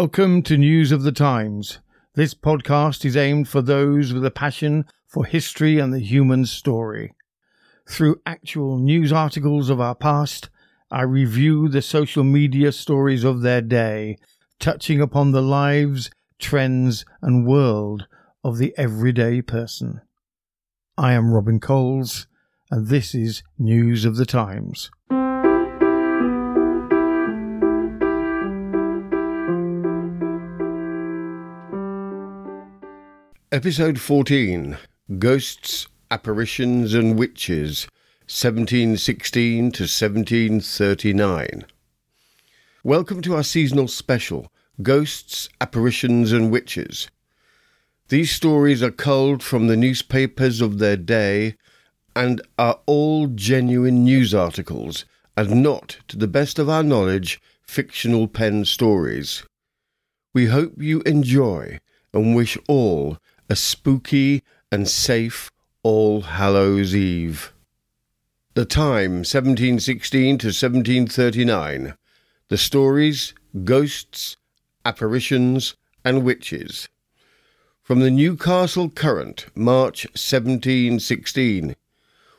Welcome 0.00 0.40
to 0.44 0.56
News 0.56 0.92
of 0.92 1.02
the 1.02 1.12
Times. 1.12 1.78
This 2.14 2.32
podcast 2.32 3.04
is 3.04 3.18
aimed 3.18 3.48
for 3.48 3.60
those 3.60 4.14
with 4.14 4.24
a 4.24 4.30
passion 4.30 4.86
for 5.06 5.26
history 5.26 5.78
and 5.78 5.92
the 5.92 6.00
human 6.00 6.46
story. 6.46 7.12
Through 7.86 8.22
actual 8.24 8.78
news 8.78 9.12
articles 9.12 9.68
of 9.68 9.78
our 9.78 9.94
past, 9.94 10.48
I 10.90 11.02
review 11.02 11.68
the 11.68 11.82
social 11.82 12.24
media 12.24 12.72
stories 12.72 13.24
of 13.24 13.42
their 13.42 13.60
day, 13.60 14.16
touching 14.58 15.02
upon 15.02 15.32
the 15.32 15.42
lives, 15.42 16.10
trends, 16.38 17.04
and 17.20 17.46
world 17.46 18.06
of 18.42 18.56
the 18.56 18.72
everyday 18.78 19.42
person. 19.42 20.00
I 20.96 21.12
am 21.12 21.34
Robin 21.34 21.60
Coles, 21.60 22.26
and 22.70 22.88
this 22.88 23.14
is 23.14 23.42
News 23.58 24.06
of 24.06 24.16
the 24.16 24.24
Times. 24.24 24.90
Episode 33.52 33.98
14 33.98 34.78
Ghosts, 35.18 35.88
Apparitions 36.08 36.94
and 36.94 37.18
Witches, 37.18 37.88
1716 38.28 39.72
to 39.72 39.82
1739. 39.82 41.64
Welcome 42.84 43.20
to 43.22 43.34
our 43.34 43.42
seasonal 43.42 43.88
special 43.88 44.52
Ghosts, 44.82 45.48
Apparitions 45.60 46.30
and 46.30 46.52
Witches. 46.52 47.10
These 48.06 48.30
stories 48.30 48.84
are 48.84 48.92
culled 48.92 49.42
from 49.42 49.66
the 49.66 49.76
newspapers 49.76 50.60
of 50.60 50.78
their 50.78 50.96
day 50.96 51.56
and 52.14 52.40
are 52.56 52.78
all 52.86 53.26
genuine 53.26 54.04
news 54.04 54.32
articles 54.32 55.04
and 55.36 55.60
not, 55.60 55.98
to 56.06 56.16
the 56.16 56.28
best 56.28 56.60
of 56.60 56.68
our 56.68 56.84
knowledge, 56.84 57.40
fictional 57.66 58.28
pen 58.28 58.64
stories. 58.64 59.42
We 60.32 60.46
hope 60.46 60.74
you 60.80 61.00
enjoy 61.00 61.80
and 62.12 62.36
wish 62.36 62.56
all 62.68 63.18
a 63.50 63.56
spooky 63.56 64.44
and 64.70 64.88
safe 64.88 65.50
All 65.82 66.20
Hallows 66.20 66.94
Eve. 66.94 67.52
The 68.54 68.64
time 68.64 69.24
1716 69.26 70.38
to 70.38 70.46
1739. 70.46 71.94
The 72.48 72.56
stories, 72.56 73.34
ghosts, 73.64 74.36
apparitions, 74.84 75.74
and 76.04 76.22
witches. 76.22 76.88
From 77.82 77.98
the 77.98 78.10
Newcastle 78.10 78.88
Courant, 78.88 79.46
March 79.56 80.04
1716. 80.10 81.74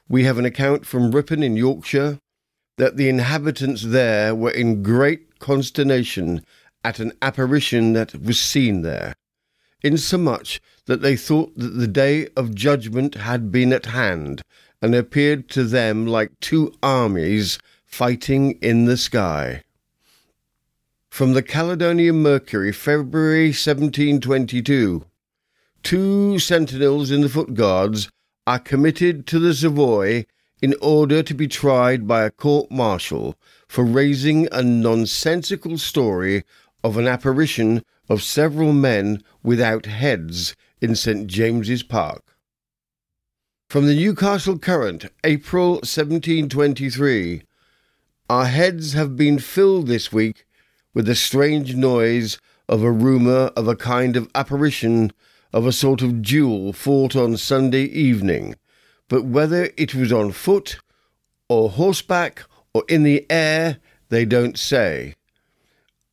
We 0.08 0.24
have 0.24 0.38
an 0.38 0.46
account 0.46 0.86
from 0.86 1.12
Ripon 1.12 1.44
in 1.44 1.58
Yorkshire 1.58 2.20
that 2.78 2.96
the 2.96 3.10
inhabitants 3.10 3.82
there 3.84 4.34
were 4.34 4.52
in 4.52 4.82
great 4.82 5.40
consternation 5.40 6.46
at 6.86 7.00
an 7.00 7.12
apparition 7.22 7.92
that 7.94 8.16
was 8.16 8.40
seen 8.40 8.82
there 8.82 9.14
insomuch 9.84 10.62
that 10.86 11.02
they 11.02 11.16
thought 11.16 11.56
that 11.56 11.78
the 11.78 11.88
day 11.88 12.28
of 12.36 12.56
judgment 12.56 13.16
had 13.16 13.52
been 13.52 13.74
at 13.74 13.88
hand, 13.88 14.42
and 14.82 14.96
appeared 14.96 15.48
to 15.50 15.64
them 15.64 16.08
like 16.08 16.40
two 16.40 16.74
armies 16.82 17.60
fighting 17.86 18.54
in 18.62 18.86
the 18.86 18.98
sky. 18.98 19.64
From 21.10 21.34
the 21.34 21.44
Caledonian 21.44 22.24
Mercury, 22.24 22.72
February 22.72 23.48
1722. 23.48 25.06
Two 25.84 26.40
sentinels 26.40 27.12
in 27.12 27.22
the 27.22 27.30
Foot 27.30 27.54
Guards 27.54 28.10
are 28.48 28.60
committed 28.60 29.28
to 29.28 29.40
the 29.40 29.54
Savoy 29.54 30.26
in 30.62 30.76
order 30.82 31.22
to 31.22 31.34
be 31.34 31.48
tried 31.48 32.08
by 32.08 32.24
a 32.24 32.32
court 32.32 32.72
martial 32.72 33.36
for 33.68 33.84
raising 33.84 34.48
a 34.52 34.64
nonsensical 34.64 35.78
story 35.78 36.44
of 36.84 36.98
an 36.98 37.08
apparition 37.08 37.84
of 38.12 38.22
several 38.22 38.74
men 38.74 39.24
without 39.42 39.86
heads 39.86 40.54
in 40.82 40.94
St. 40.94 41.28
James's 41.28 41.82
Park. 41.82 42.36
From 43.70 43.88
the 43.88 43.96
Newcastle 43.96 44.60
Courant, 44.60 45.06
April 45.24 45.76
1723. 45.76 47.44
Our 48.30 48.46
heads 48.48 48.92
have 48.92 49.16
been 49.16 49.40
filled 49.40 49.88
this 49.88 50.12
week 50.12 50.46
with 50.94 51.06
the 51.06 51.16
strange 51.16 51.74
noise 51.74 52.38
of 52.68 52.84
a 52.84 52.92
rumour 52.92 53.50
of 53.56 53.70
a 53.70 53.78
kind 53.78 54.18
of 54.18 54.30
apparition 54.36 55.14
of 55.54 55.66
a 55.66 55.72
sort 55.72 56.02
of 56.02 56.22
duel 56.22 56.74
fought 56.74 57.16
on 57.16 57.38
Sunday 57.38 57.86
evening, 57.86 58.56
but 59.08 59.24
whether 59.24 59.70
it 59.78 59.96
was 59.96 60.12
on 60.12 60.34
foot, 60.34 60.80
or 61.48 61.70
horseback, 61.70 62.44
or 62.74 62.84
in 62.90 63.04
the 63.04 63.26
air, 63.32 63.78
they 64.10 64.26
don't 64.26 64.60
say. 64.60 65.16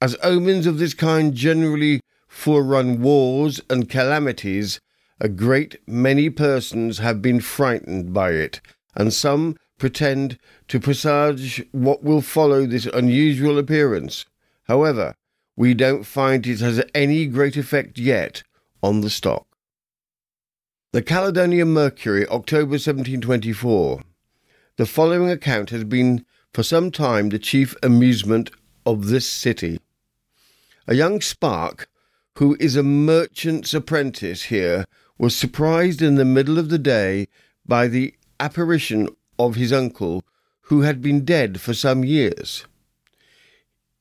As 0.01 0.17
omens 0.23 0.67
of 0.67 0.79
this 0.79 0.95
kind 0.95 1.35
generally 1.35 2.01
forerun 2.29 3.01
wars 3.01 3.61
and 3.69 3.89
calamities, 3.89 4.81
a 5.21 5.29
great 5.29 5.77
many 5.89 6.31
persons 6.31 6.99
have 6.99 7.21
been 7.21 7.41
frightened 7.41 8.15
by 8.15 8.31
it, 8.31 8.61
and 8.95 9.13
some 9.13 9.57
pretend 9.77 10.39
to 10.69 10.79
presage 10.79 11.65
what 11.73 12.05
will 12.05 12.21
follow 12.21 12.65
this 12.65 12.87
unusual 12.87 13.59
appearance. 13.59 14.25
However, 14.69 15.15
we 15.57 15.75
don't 15.75 16.05
find 16.05 16.47
it 16.47 16.61
has 16.61 16.81
any 16.95 17.27
great 17.27 17.57
effect 17.57 17.99
yet 17.99 18.45
on 18.81 19.01
the 19.01 19.11
stock. 19.11 19.47
The 20.93 21.03
Caledonian 21.03 21.73
Mercury, 21.73 22.25
October 22.29 22.79
1724. 22.79 24.03
The 24.77 24.87
following 24.87 25.29
account 25.29 25.71
has 25.71 25.83
been 25.83 26.25
for 26.55 26.63
some 26.63 26.93
time 26.93 27.31
the 27.31 27.39
chief 27.41 27.75
amusement 27.83 28.51
of 28.87 29.09
this 29.09 29.29
city. 29.29 29.81
A 30.91 30.95
young 30.95 31.21
spark, 31.21 31.91
who 32.37 32.57
is 32.59 32.75
a 32.75 32.83
merchant's 32.83 33.75
apprentice 33.75 34.45
here, 34.45 34.87
was 35.19 35.37
surprised 35.37 36.01
in 36.01 36.15
the 36.15 36.25
middle 36.25 36.59
of 36.59 36.71
the 36.71 36.79
day 36.79 37.29
by 37.67 37.89
the 37.89 38.15
apparition 38.41 39.11
of 39.39 39.57
his 39.57 39.71
uncle, 39.71 40.25
who 40.63 40.81
had 40.81 41.03
been 41.03 41.27
dead 41.27 41.61
for 41.61 41.75
some 41.75 42.05
years. 42.05 42.65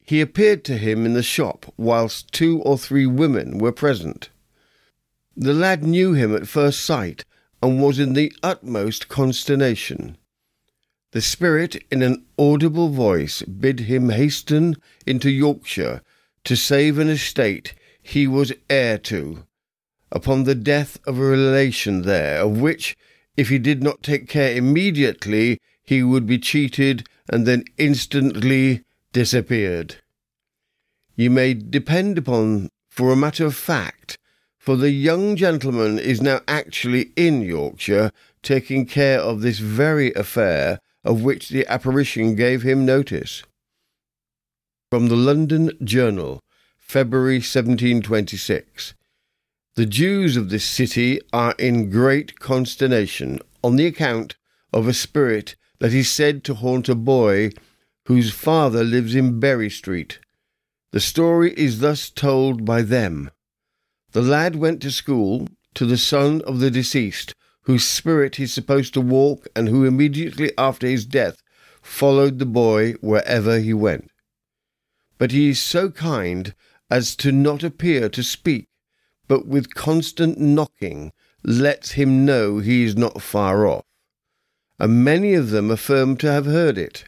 He 0.05 0.21
appeared 0.21 0.63
to 0.63 0.77
him 0.77 1.05
in 1.05 1.13
the 1.13 1.21
shop 1.21 1.65
whilst 1.75 2.31
two 2.31 2.61
or 2.61 2.77
three 2.77 3.05
women 3.05 3.57
were 3.57 3.73
present. 3.73 4.29
The 5.35 5.53
lad 5.53 5.83
knew 5.83 6.13
him 6.13 6.33
at 6.33 6.47
first 6.47 6.85
sight 6.85 7.25
and 7.61 7.81
was 7.81 7.99
in 7.99 8.13
the 8.13 8.31
utmost 8.41 9.09
consternation. 9.09 10.15
The 11.11 11.19
spirit, 11.21 11.83
in 11.91 12.01
an 12.01 12.25
audible 12.39 12.87
voice, 12.87 13.41
bid 13.41 13.81
him 13.81 14.07
hasten 14.07 14.77
into 15.05 15.29
Yorkshire 15.29 16.01
to 16.43 16.55
save 16.55 16.97
an 16.97 17.09
estate 17.09 17.73
he 18.01 18.25
was 18.25 18.53
heir 18.69 18.97
to, 18.97 19.43
upon 20.11 20.43
the 20.43 20.55
death 20.55 20.97
of 21.05 21.19
a 21.19 21.23
relation 21.23 22.03
there, 22.03 22.41
of 22.41 22.61
which, 22.61 22.95
if 23.35 23.49
he 23.49 23.59
did 23.59 23.83
not 23.83 24.01
take 24.01 24.29
care 24.29 24.55
immediately, 24.55 25.59
he 25.83 26.01
would 26.03 26.25
be 26.25 26.39
cheated 26.39 27.07
and 27.29 27.45
then 27.45 27.65
instantly 27.77 28.83
disappeared. 29.11 29.97
You 31.15 31.29
may 31.29 31.53
depend 31.53 32.17
upon, 32.17 32.69
for 32.89 33.11
a 33.11 33.17
matter 33.17 33.45
of 33.45 33.55
fact, 33.55 34.17
for 34.57 34.75
the 34.75 34.91
young 34.91 35.35
gentleman 35.35 35.97
is 35.99 36.21
now 36.21 36.41
actually 36.47 37.11
in 37.15 37.41
Yorkshire, 37.41 38.11
taking 38.43 38.85
care 38.85 39.19
of 39.19 39.41
this 39.41 39.59
very 39.59 40.13
affair 40.13 40.79
of 41.03 41.23
which 41.23 41.49
the 41.49 41.65
apparition 41.67 42.35
gave 42.35 42.63
him 42.63 42.85
notice. 42.85 43.43
From 44.89 45.09
the 45.09 45.17
London 45.17 45.71
Journal, 45.83 46.39
February 46.77 47.39
1726. 47.39 48.93
The 49.75 49.85
Jews 49.85 50.37
of 50.37 50.49
this 50.49 50.63
city 50.63 51.19
are 51.33 51.55
in 51.59 51.89
great 51.89 52.39
consternation 52.39 53.39
on 53.61 53.75
the 53.75 53.85
account 53.85 54.37
of 54.71 54.87
a 54.87 54.93
spirit 54.93 55.57
that 55.79 55.93
is 55.93 56.09
said 56.09 56.45
to 56.45 56.53
haunt 56.53 56.87
a 56.87 56.95
boy 56.95 57.49
whose 58.05 58.31
father 58.31 58.85
lives 58.85 59.13
in 59.13 59.41
Bury 59.41 59.69
Street. 59.69 60.19
The 60.93 61.01
story 61.01 61.53
is 61.57 61.81
thus 61.81 62.09
told 62.09 62.63
by 62.63 62.81
them. 62.81 63.29
The 64.13 64.21
lad 64.21 64.55
went 64.55 64.81
to 64.83 64.91
school 64.91 65.49
to 65.73 65.85
the 65.85 65.97
son 65.97 66.41
of 66.43 66.61
the 66.61 66.71
deceased, 66.71 67.33
whose 67.63 67.83
spirit 67.83 68.39
is 68.39 68.53
supposed 68.53 68.93
to 68.93 69.01
walk 69.01 69.49
and 69.53 69.67
who 69.67 69.83
immediately 69.83 70.53
after 70.57 70.87
his 70.87 71.05
death 71.05 71.43
followed 71.81 72.39
the 72.39 72.45
boy 72.45 72.93
wherever 73.01 73.59
he 73.59 73.73
went 73.73 74.09
but 75.17 75.31
he 75.31 75.49
is 75.49 75.59
so 75.59 75.89
kind 75.89 76.53
as 76.89 77.15
to 77.15 77.31
not 77.31 77.63
appear 77.63 78.09
to 78.09 78.23
speak, 78.23 78.67
but 79.27 79.47
with 79.47 79.73
constant 79.73 80.39
knocking 80.39 81.11
lets 81.43 81.91
him 81.91 82.25
know 82.25 82.59
he 82.59 82.83
is 82.83 82.95
not 82.95 83.21
far 83.21 83.65
off. 83.65 83.85
And 84.79 85.03
many 85.03 85.33
of 85.33 85.49
them 85.49 85.71
affirm 85.71 86.17
to 86.17 86.31
have 86.31 86.45
heard 86.45 86.77
it. 86.77 87.05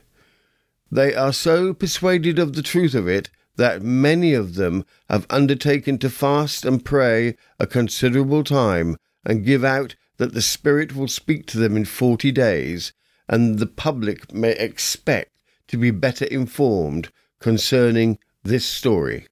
They 0.91 1.13
are 1.13 1.33
so 1.33 1.73
persuaded 1.73 2.39
of 2.39 2.53
the 2.53 2.63
truth 2.63 2.95
of 2.95 3.07
it 3.07 3.29
that 3.57 3.81
many 3.81 4.33
of 4.33 4.56
them 4.56 4.85
have 5.09 5.27
undertaken 5.29 5.97
to 6.00 6.09
fast 6.09 6.65
and 6.65 6.83
pray 6.83 7.35
a 7.59 7.67
considerable 7.67 8.44
time 8.44 8.95
and 9.25 9.45
give 9.45 9.63
out 9.63 9.95
that 10.17 10.33
the 10.33 10.41
Spirit 10.41 10.95
will 10.95 11.07
speak 11.07 11.45
to 11.47 11.57
them 11.57 11.77
in 11.77 11.85
forty 11.85 12.31
days, 12.31 12.94
and 13.27 13.59
the 13.59 13.67
public 13.67 14.33
may 14.33 14.51
expect 14.51 15.31
to 15.67 15.77
be 15.77 15.91
better 15.91 16.25
informed 16.25 17.11
concerning 17.39 18.19
this 18.44 18.65
story. 18.65 19.27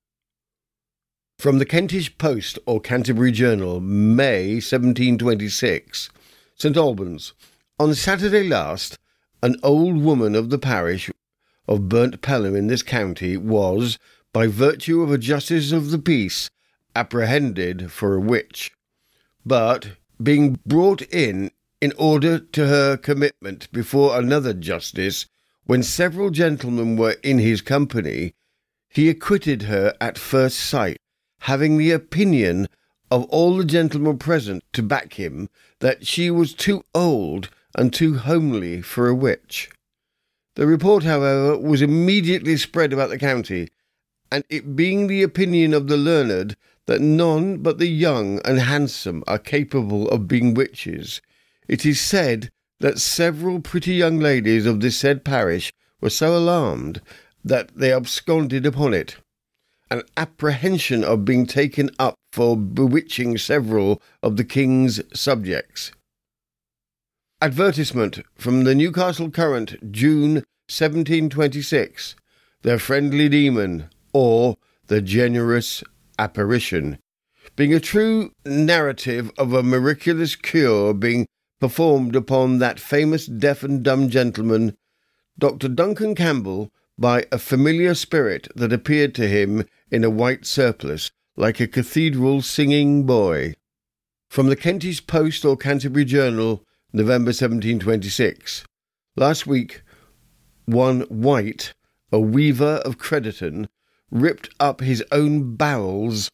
From 1.40 1.60
the 1.60 1.66
Kentish 1.66 2.18
Post 2.18 2.58
or 2.66 2.82
Canterbury 2.82 3.32
Journal, 3.32 3.80
May 3.80 4.56
1726, 4.56 6.10
St 6.56 6.78
Albans. 6.78 7.34
On 7.80 7.94
Saturday 7.94 8.48
last, 8.48 8.98
an 9.44 9.56
old 9.62 10.02
woman 10.02 10.36
of 10.36 10.50
the 10.50 10.58
parish 10.58 11.12
of 11.68 11.90
Brent 11.90 12.22
Pelham 12.22 12.56
in 12.56 12.68
this 12.68 12.82
county 12.82 13.38
was, 13.38 14.00
by 14.34 14.48
virtue 14.48 15.02
of 15.02 15.12
a 15.12 15.18
justice 15.18 15.72
of 15.72 15.92
the 15.92 16.00
peace, 16.00 16.50
apprehended 16.96 17.92
for 17.92 18.16
a 18.16 18.20
witch. 18.20 18.72
But, 19.46 19.98
being 20.22 20.60
brought 20.66 21.04
in 21.04 21.52
in 21.80 21.94
order 21.98 22.40
to 22.40 22.68
her 22.68 22.98
commitment 22.98 23.72
before 23.72 24.18
another 24.18 24.54
justice, 24.54 25.28
when 25.68 25.84
several 25.84 26.30
gentlemen 26.30 26.96
were 26.96 27.18
in 27.24 27.40
his 27.40 27.62
company, 27.62 28.34
he 28.90 29.10
acquitted 29.10 29.64
her 29.64 29.94
at 30.00 30.18
first 30.18 30.58
sight, 30.58 30.98
having 31.42 31.78
the 31.78 31.92
opinion 31.92 32.68
of 33.12 33.26
all 33.26 33.58
the 33.58 33.66
gentlemen 33.66 34.18
present 34.18 34.64
to 34.72 34.82
back 34.82 35.14
him 35.14 35.50
that 35.80 36.08
she 36.08 36.32
was 36.32 36.54
too 36.54 36.84
old 36.96 37.50
and 37.76 37.94
too 37.94 38.16
homely 38.16 38.82
for 38.82 39.08
a 39.08 39.16
witch. 39.16 39.70
The 40.56 40.66
report, 40.66 41.04
however, 41.04 41.58
was 41.58 41.82
immediately 41.82 42.58
spread 42.58 42.94
about 42.94 43.10
the 43.10 43.20
county, 43.20 43.68
and 44.32 44.44
it 44.50 44.76
being 44.76 45.08
the 45.08 45.22
opinion 45.22 45.74
of 45.74 45.88
the 45.88 45.98
learned 45.98 46.56
that 46.86 47.02
none 47.02 47.58
but 47.58 47.78
the 47.78 47.88
young 47.88 48.40
and 48.46 48.60
handsome 48.60 49.22
are 49.28 49.38
capable 49.38 50.08
of 50.10 50.30
being 50.30 50.54
witches, 50.54 51.22
it 51.68 51.86
is 51.86 52.00
said 52.00 52.52
that 52.80 53.00
several 53.00 53.60
pretty 53.60 53.94
young 53.94 54.20
ladies 54.20 54.66
of 54.66 54.82
this 54.82 54.98
said 54.98 55.24
parish 55.24 55.72
were 56.02 56.10
so 56.10 56.38
alarmed 56.38 57.02
that 57.44 57.76
they 57.76 57.92
absconded 57.92 58.66
upon 58.66 58.94
it, 58.94 59.18
an 59.90 60.04
apprehension 60.16 61.04
of 61.04 61.26
being 61.26 61.46
taken 61.46 61.90
up 61.98 62.16
for 62.32 62.58
bewitching 62.58 63.38
several 63.38 64.02
of 64.22 64.38
the 64.38 64.44
king's 64.44 65.02
subjects. 65.18 65.92
Advertisement 67.42 68.20
from 68.36 68.64
the 68.64 68.76
Newcastle 68.76 69.30
Courant, 69.30 69.92
June 69.92 70.44
1726. 70.70 72.16
The 72.64 72.80
Friendly 72.80 73.30
Demon, 73.30 73.90
or 74.12 74.58
The 74.88 75.02
Generous 75.02 75.84
Apparition, 76.18 76.98
being 77.56 77.74
a 77.74 77.80
true 77.80 78.32
narrative 78.46 79.32
of 79.38 79.54
a 79.54 79.64
miraculous 79.64 80.36
cure 80.36 80.94
being 80.94 81.28
performed 81.60 82.16
upon 82.16 82.60
that 82.60 82.80
famous 82.80 83.26
deaf 83.26 83.64
and 83.64 83.84
dumb 83.84 84.10
gentleman, 84.10 84.76
Dr. 85.38 85.68
Duncan 85.68 86.16
Campbell, 86.16 86.72
by 86.98 87.26
a 87.32 87.38
familiar 87.38 87.94
spirit 87.94 88.48
that 88.56 88.74
appeared 88.74 89.14
to 89.16 89.28
him 89.28 89.66
in 89.92 90.04
a 90.04 90.10
white 90.10 90.46
surplice, 90.46 91.12
like 91.36 91.60
a 91.60 91.68
cathedral 91.68 92.42
singing 92.42 93.06
boy. 93.06 93.54
From 94.30 94.48
the 94.48 94.56
Kentish 94.56 95.06
Post 95.06 95.46
or 95.46 95.56
Canterbury 95.56 96.06
Journal, 96.06 96.66
November 96.92 97.30
1726. 97.30 98.66
Last 99.16 99.46
week, 99.46 99.84
one 100.66 101.02
White, 101.02 101.74
a 102.12 102.20
weaver 102.20 102.82
of 102.86 102.98
Crediton, 102.98 103.68
ripped 104.10 104.50
up 104.60 104.82
his 104.82 105.04
own 105.12 105.56
bowels 105.56 106.30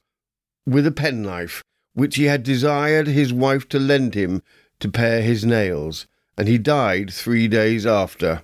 with 0.65 0.87
a 0.87 0.91
penknife, 0.91 1.63
which 1.93 2.15
he 2.15 2.25
had 2.25 2.43
desired 2.43 3.07
his 3.07 3.33
wife 3.33 3.67
to 3.69 3.79
lend 3.79 4.15
him 4.15 4.41
to 4.83 4.91
pare 4.91 5.21
his 5.21 5.45
nails, 5.45 6.07
and 6.37 6.49
he 6.49 6.57
died 6.57 7.09
three 7.11 7.47
days 7.47 7.85
after. 7.85 8.43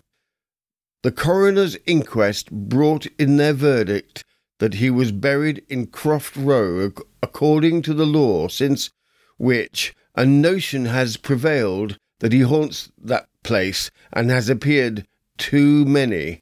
The 1.03 1.11
coroner's 1.11 1.77
inquest 1.85 2.49
brought 2.49 3.07
in 3.19 3.35
their 3.35 3.51
verdict 3.51 4.23
that 4.59 4.75
he 4.75 4.89
was 4.89 5.11
buried 5.11 5.65
in 5.67 5.87
Croft 5.87 6.37
Row 6.37 6.91
according 7.21 7.81
to 7.81 7.93
the 7.93 8.05
law, 8.05 8.47
since 8.47 8.89
which 9.37 9.93
a 10.15 10.25
notion 10.25 10.85
has 10.85 11.17
prevailed 11.17 11.97
that 12.19 12.31
he 12.31 12.41
haunts 12.41 12.89
that 12.97 13.27
place 13.43 13.91
and 14.13 14.29
has 14.29 14.49
appeared 14.49 15.05
too 15.37 15.83
many. 15.83 16.41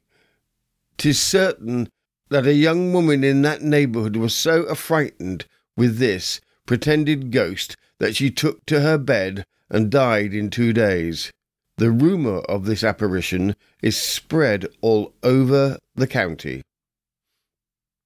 Tis 0.96 1.20
certain 1.20 1.90
that 2.28 2.46
a 2.46 2.54
young 2.54 2.92
woman 2.92 3.24
in 3.24 3.42
that 3.42 3.62
neighbourhood 3.62 4.14
was 4.14 4.32
so 4.32 4.68
affrighted 4.70 5.46
with 5.76 5.98
this 5.98 6.40
pretended 6.68 7.32
ghost 7.32 7.76
that 7.98 8.14
she 8.14 8.30
took 8.30 8.64
to 8.66 8.80
her 8.80 8.98
bed 8.98 9.44
and 9.70 9.90
died 9.90 10.34
in 10.34 10.50
two 10.50 10.72
days. 10.72 11.32
The 11.78 11.90
rumour 11.90 12.40
of 12.40 12.66
this 12.66 12.84
apparition 12.84 13.56
is 13.82 13.96
spread 13.96 14.66
all 14.82 15.14
over 15.22 15.78
the 15.96 16.06
county. 16.06 16.62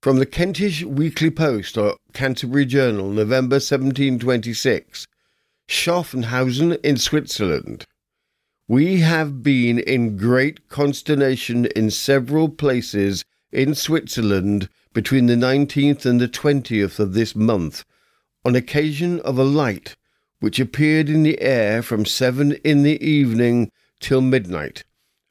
From 0.01 0.19
the 0.19 0.27
Kentish 0.27 0.85
Weekly 0.85 1.31
Post 1.31 1.77
or 1.77 1.97
Canterbury 2.13 2.65
Journal, 2.65 3.11
November 3.11 3.57
1726. 3.57 5.07
Schaffhausen 5.69 6.79
in 6.85 6.97
Switzerland. 6.97 7.85
We 8.69 9.01
have 9.01 9.43
been 9.43 9.81
in 9.81 10.17
great 10.17 10.69
consternation 10.69 11.67
in 11.67 11.91
several 11.91 12.49
places 12.49 13.25
in 13.51 13.75
Switzerland 13.75 14.69
between 14.93 15.27
the 15.27 15.35
19th 15.35 16.07
and 16.07 16.21
the 16.21 16.29
20th 16.29 17.01
of 17.01 17.15
this 17.15 17.35
month 17.35 17.85
on 18.45 18.57
occasion 18.57 19.21
of 19.21 19.39
a 19.39 19.45
light 19.45 19.97
which 20.41 20.59
appeared 20.59 21.09
in 21.09 21.23
the 21.23 21.41
air 21.41 21.83
from 21.83 22.05
seven 22.05 22.53
in 22.65 22.83
the 22.83 23.03
evening 23.05 23.71
till 24.01 24.21
midnight, 24.21 24.85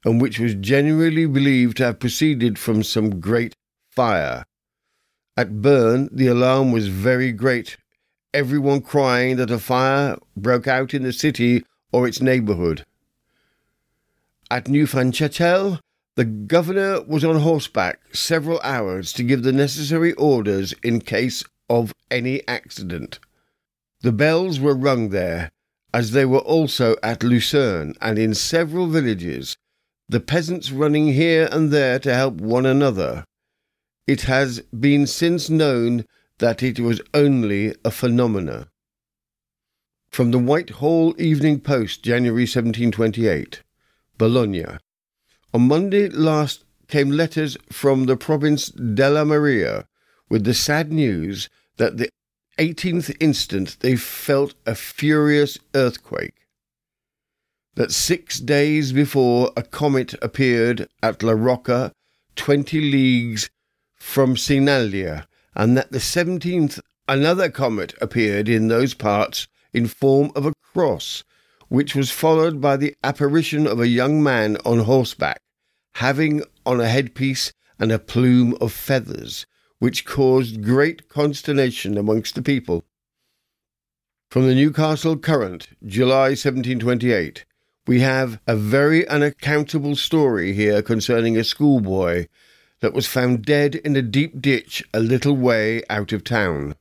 and 0.05 0.21
which 0.21 0.39
was 0.39 0.55
generally 0.55 1.25
believed 1.25 1.77
to 1.77 1.85
have 1.85 1.99
proceeded 1.99 2.57
from 2.57 2.81
some 2.81 3.19
great 3.19 3.53
fire. 3.89 4.45
At 5.35 5.61
Bern 5.61 6.09
the 6.11 6.27
alarm 6.27 6.71
was 6.71 6.87
very 6.87 7.31
great 7.31 7.77
everyone 8.33 8.81
crying 8.81 9.35
that 9.37 9.51
a 9.51 9.59
fire 9.59 10.17
broke 10.37 10.67
out 10.67 10.93
in 10.93 11.03
the 11.03 11.13
city 11.13 11.63
or 11.91 12.07
its 12.07 12.21
neighbourhood. 12.21 12.85
At 14.49 14.65
Neufchatel, 14.65 15.79
the 16.15 16.25
governor 16.25 17.01
was 17.01 17.23
on 17.23 17.39
horseback 17.39 17.99
several 18.13 18.59
hours 18.61 19.13
to 19.13 19.23
give 19.23 19.43
the 19.43 19.51
necessary 19.51 20.13
orders 20.13 20.73
in 20.83 21.01
case 21.01 21.43
of 21.71 21.93
any 22.11 22.45
accident. 22.49 23.17
The 24.01 24.11
bells 24.11 24.59
were 24.59 24.75
rung 24.75 25.09
there, 25.09 25.51
as 25.93 26.11
they 26.11 26.25
were 26.25 26.45
also 26.55 26.97
at 27.01 27.23
Lucerne 27.23 27.93
and 28.01 28.19
in 28.19 28.33
several 28.33 28.87
villages, 28.87 29.55
the 30.09 30.19
peasants 30.19 30.69
running 30.69 31.13
here 31.13 31.47
and 31.49 31.71
there 31.71 31.97
to 31.99 32.13
help 32.13 32.35
one 32.41 32.65
another. 32.65 33.23
It 34.05 34.23
has 34.23 34.59
been 34.77 35.07
since 35.07 35.49
known 35.49 36.05
that 36.39 36.61
it 36.61 36.81
was 36.81 36.99
only 37.13 37.73
a 37.85 37.91
phenomena. 37.91 38.67
From 40.09 40.31
the 40.31 40.39
Whitehall 40.39 41.15
Evening 41.17 41.61
Post, 41.61 42.03
January 42.03 42.43
1728, 42.43 43.61
Bologna. 44.17 44.65
On 45.53 45.67
Monday 45.69 46.09
last 46.09 46.65
came 46.89 47.11
letters 47.11 47.55
from 47.71 48.07
the 48.07 48.17
province 48.17 48.67
della 48.71 49.23
Maria 49.23 49.87
with 50.29 50.43
the 50.43 50.53
sad 50.53 50.91
news 50.91 51.49
that 51.81 51.97
the 51.97 52.09
18th 52.59 53.15
instant 53.19 53.75
they 53.79 53.95
felt 53.95 54.53
a 54.67 54.75
furious 54.75 55.57
earthquake. 55.73 56.45
That 57.73 57.91
six 57.91 58.39
days 58.39 58.93
before 58.93 59.51
a 59.57 59.63
comet 59.63 60.13
appeared 60.21 60.87
at 61.01 61.23
La 61.23 61.33
Rocca, 61.33 61.91
20 62.35 62.79
leagues 62.79 63.49
from 63.95 64.35
Sinalia, 64.35 65.25
and 65.55 65.75
that 65.75 65.91
the 65.91 65.99
seventeenth 65.99 66.79
another 67.07 67.49
comet 67.49 67.95
appeared 67.99 68.47
in 68.47 68.67
those 68.67 68.93
parts 68.93 69.47
in 69.73 69.87
form 69.87 70.31
of 70.35 70.45
a 70.45 70.53
cross, 70.71 71.23
which 71.67 71.95
was 71.95 72.11
followed 72.11 72.61
by 72.61 72.77
the 72.77 72.93
apparition 73.03 73.65
of 73.65 73.79
a 73.79 73.87
young 73.87 74.21
man 74.21 74.55
on 74.65 74.81
horseback, 74.81 75.39
having 75.95 76.43
on 76.63 76.79
a 76.79 76.87
headpiece 76.87 77.51
and 77.79 77.91
a 77.91 77.97
plume 77.97 78.55
of 78.61 78.71
feathers, 78.71 79.47
which 79.81 80.05
caused 80.05 80.63
great 80.63 81.09
consternation 81.09 81.97
amongst 81.97 82.35
the 82.35 82.41
people. 82.43 82.85
From 84.29 84.45
the 84.45 84.53
Newcastle 84.53 85.17
Courant, 85.17 85.69
July 85.83 86.35
1728, 86.37 87.45
we 87.87 88.01
have 88.01 88.39
a 88.45 88.55
very 88.55 89.07
unaccountable 89.07 89.95
story 89.95 90.53
here 90.53 90.83
concerning 90.83 91.35
a 91.35 91.43
schoolboy 91.43 92.27
that 92.81 92.93
was 92.93 93.07
found 93.07 93.43
dead 93.43 93.73
in 93.73 93.95
a 93.95 94.03
deep 94.03 94.39
ditch 94.39 94.83
a 94.93 94.99
little 94.99 95.35
way 95.35 95.81
out 95.89 96.11
of 96.11 96.23
town. 96.23 96.75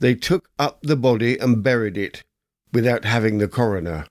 They 0.00 0.14
took 0.14 0.50
up 0.58 0.82
the 0.82 0.96
body 0.96 1.38
and 1.38 1.62
buried 1.62 1.96
it 1.96 2.22
without 2.74 3.06
having 3.06 3.38
the 3.38 3.48
coroner, 3.48 4.04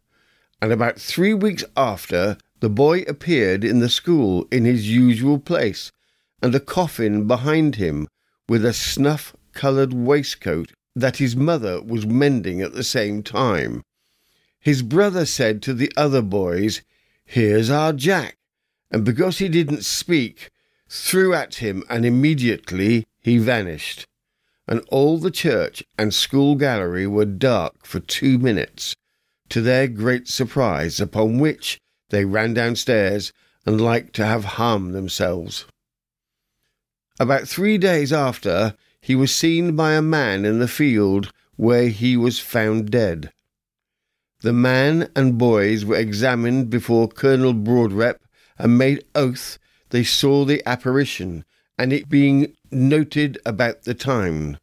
and 0.60 0.72
about 0.72 1.00
three 1.00 1.36
weeks 1.36 1.64
after, 1.78 2.36
the 2.62 2.70
boy 2.70 3.02
appeared 3.02 3.64
in 3.64 3.78
the 3.78 3.90
school 3.90 4.48
in 4.50 4.66
his 4.66 4.90
usual 4.90 5.38
place, 5.38 5.92
and 6.42 6.54
a 6.56 6.60
coffin 6.60 7.28
behind 7.28 7.76
him 7.76 8.08
with 8.48 8.66
a 8.66 8.74
snuff 8.74 9.36
coloured 9.54 9.94
waistcoat 9.94 10.72
that 10.96 11.18
his 11.18 11.36
mother 11.36 11.82
was 11.82 12.06
mending 12.06 12.62
at 12.62 12.74
the 12.74 12.84
same 12.84 13.22
time. 13.24 13.84
His 14.60 14.82
brother 14.82 15.26
said 15.26 15.62
to 15.64 15.74
the 15.74 15.92
other 15.96 16.22
boys, 16.22 16.82
Here's 17.26 17.70
our 17.70 17.94
Jack. 17.94 18.38
And 18.92 19.06
because 19.06 19.38
he 19.38 19.50
didn't 19.50 19.86
speak, 19.86 20.50
threw 20.90 21.34
at 21.34 21.56
him, 21.56 21.84
and 21.90 22.06
immediately 22.06 23.06
he 23.22 23.38
vanished. 23.38 24.06
and 24.70 24.82
all 24.90 25.18
the 25.18 25.32
church 25.32 25.84
and 25.98 26.14
school 26.14 26.54
gallery 26.56 27.08
were 27.08 27.26
dark 27.26 27.84
for 27.84 28.00
two 28.00 28.38
minutes, 28.38 28.96
to 29.50 29.62
their 29.62 29.88
great 29.88 30.28
surprise, 30.28 31.00
upon 31.00 31.40
which 31.40 31.80
they 32.10 32.24
ran 32.24 32.54
downstairs 32.54 33.34
and 33.66 33.82
like 33.82 34.12
to 34.14 34.24
have 34.24 34.46
harmed 34.46 34.94
themselves. 34.94 35.66
About 37.20 37.50
three 37.50 37.78
days 37.78 38.14
after, 38.14 38.76
he 39.02 39.14
was 39.14 39.36
seen 39.36 39.76
by 39.76 39.94
a 39.94 40.02
man 40.02 40.46
in 40.46 40.60
the 40.60 40.70
field 40.70 41.34
where 41.58 41.90
he 41.90 42.16
was 42.16 42.40
found 42.40 42.90
dead. 42.90 43.34
The 44.42 44.54
man 44.54 45.10
and 45.18 45.38
boys 45.38 45.84
were 45.84 45.98
examined 45.98 46.70
before 46.70 47.10
Colonel 47.10 47.54
Broadrep 47.54 48.20
and 48.58 48.78
made 48.78 49.04
oath 49.14 49.60
they 49.90 50.04
saw 50.04 50.46
the 50.46 50.66
apparition, 50.66 51.44
and 51.78 51.92
it 51.92 52.08
being 52.08 52.56
noted 52.72 53.38
about 53.46 53.84
the 53.84 53.94
time. 53.94 54.58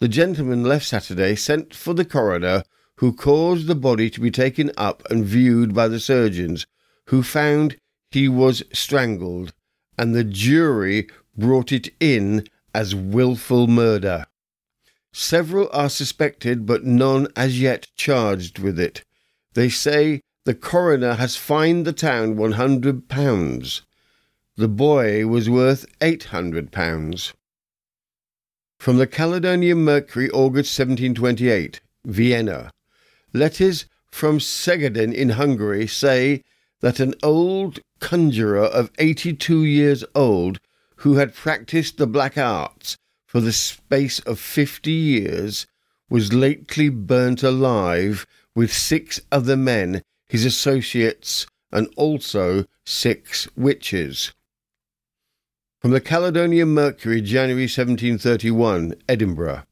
The 0.00 0.08
gentleman 0.08 0.64
left 0.64 0.86
Saturday 0.86 1.36
sent 1.36 1.72
for 1.72 1.94
the 1.94 2.04
coroner, 2.04 2.64
who 2.96 3.12
caused 3.12 3.68
the 3.68 3.76
body 3.76 4.10
to 4.10 4.20
be 4.20 4.30
taken 4.30 4.72
up 4.76 5.02
and 5.08 5.24
viewed 5.24 5.72
by 5.72 5.86
the 5.86 6.00
surgeons, 6.00 6.66
who 7.06 7.22
found 7.22 7.76
he 8.10 8.28
was 8.28 8.64
strangled, 8.72 9.52
and 9.96 10.14
the 10.14 10.24
jury 10.24 11.06
brought 11.36 11.72
it 11.72 11.88
in 12.00 12.46
as 12.74 12.94
wilful 12.94 13.66
murder. 13.66 14.26
Several 15.12 15.68
are 15.72 15.90
suspected, 15.90 16.64
but 16.64 16.84
none 16.84 17.28
as 17.36 17.60
yet 17.60 17.88
charged 17.96 18.58
with 18.58 18.80
it. 18.80 19.04
They 19.54 19.68
say 19.68 20.22
the 20.44 20.54
coroner 20.54 21.14
has 21.14 21.36
fined 21.36 21.84
the 21.86 21.92
town 21.92 22.36
one 22.36 22.52
hundred 22.52 23.08
pounds. 23.08 23.82
The 24.56 24.68
boy 24.68 25.26
was 25.26 25.48
worth 25.48 25.86
eight 26.00 26.24
hundred 26.24 26.72
pounds. 26.72 27.34
From 28.78 28.96
the 28.96 29.06
Caledonian 29.06 29.84
Mercury, 29.84 30.28
August 30.30 30.76
1728, 30.78 31.80
Vienna. 32.04 32.72
Letters 33.32 33.86
from 34.10 34.38
Segedin 34.38 35.14
in 35.14 35.30
Hungary 35.30 35.86
say 35.86 36.42
that 36.80 36.98
an 36.98 37.14
old 37.22 37.78
conjurer 38.00 38.64
of 38.64 38.90
82 38.98 39.64
years 39.64 40.04
old 40.14 40.58
who 41.02 41.16
had 41.16 41.34
practised 41.34 41.98
the 41.98 42.06
black 42.06 42.38
arts 42.38 42.96
for 43.26 43.40
the 43.40 43.52
space 43.52 44.20
of 44.20 44.38
50 44.38 44.92
years 44.92 45.66
was 46.08 46.32
lately 46.32 46.88
burnt 46.88 47.42
alive 47.42 48.24
with 48.54 48.72
six 48.72 49.20
other 49.32 49.56
men, 49.56 50.02
his 50.28 50.44
associates, 50.44 51.44
and 51.72 51.88
also 51.96 52.64
six 52.86 53.48
witches. 53.56 54.32
From 55.80 55.90
the 55.90 56.00
Caledonian 56.00 56.68
Mercury, 56.68 57.20
January 57.20 57.64
1731, 57.64 58.94
Edinburgh. 59.08 59.64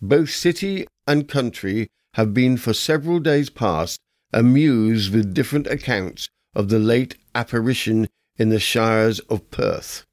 Both 0.00 0.30
city 0.30 0.86
and 1.08 1.26
country 1.26 1.88
have 2.14 2.32
been 2.32 2.56
for 2.56 2.72
several 2.72 3.18
days 3.18 3.50
past 3.50 3.98
amused 4.32 5.12
with 5.12 5.34
different 5.34 5.66
accounts 5.66 6.28
of 6.54 6.68
the 6.68 6.78
late 6.78 7.16
apparition 7.34 8.08
in 8.36 8.50
the 8.50 8.60
shires 8.60 9.18
of 9.20 9.50
Perth. 9.50 10.04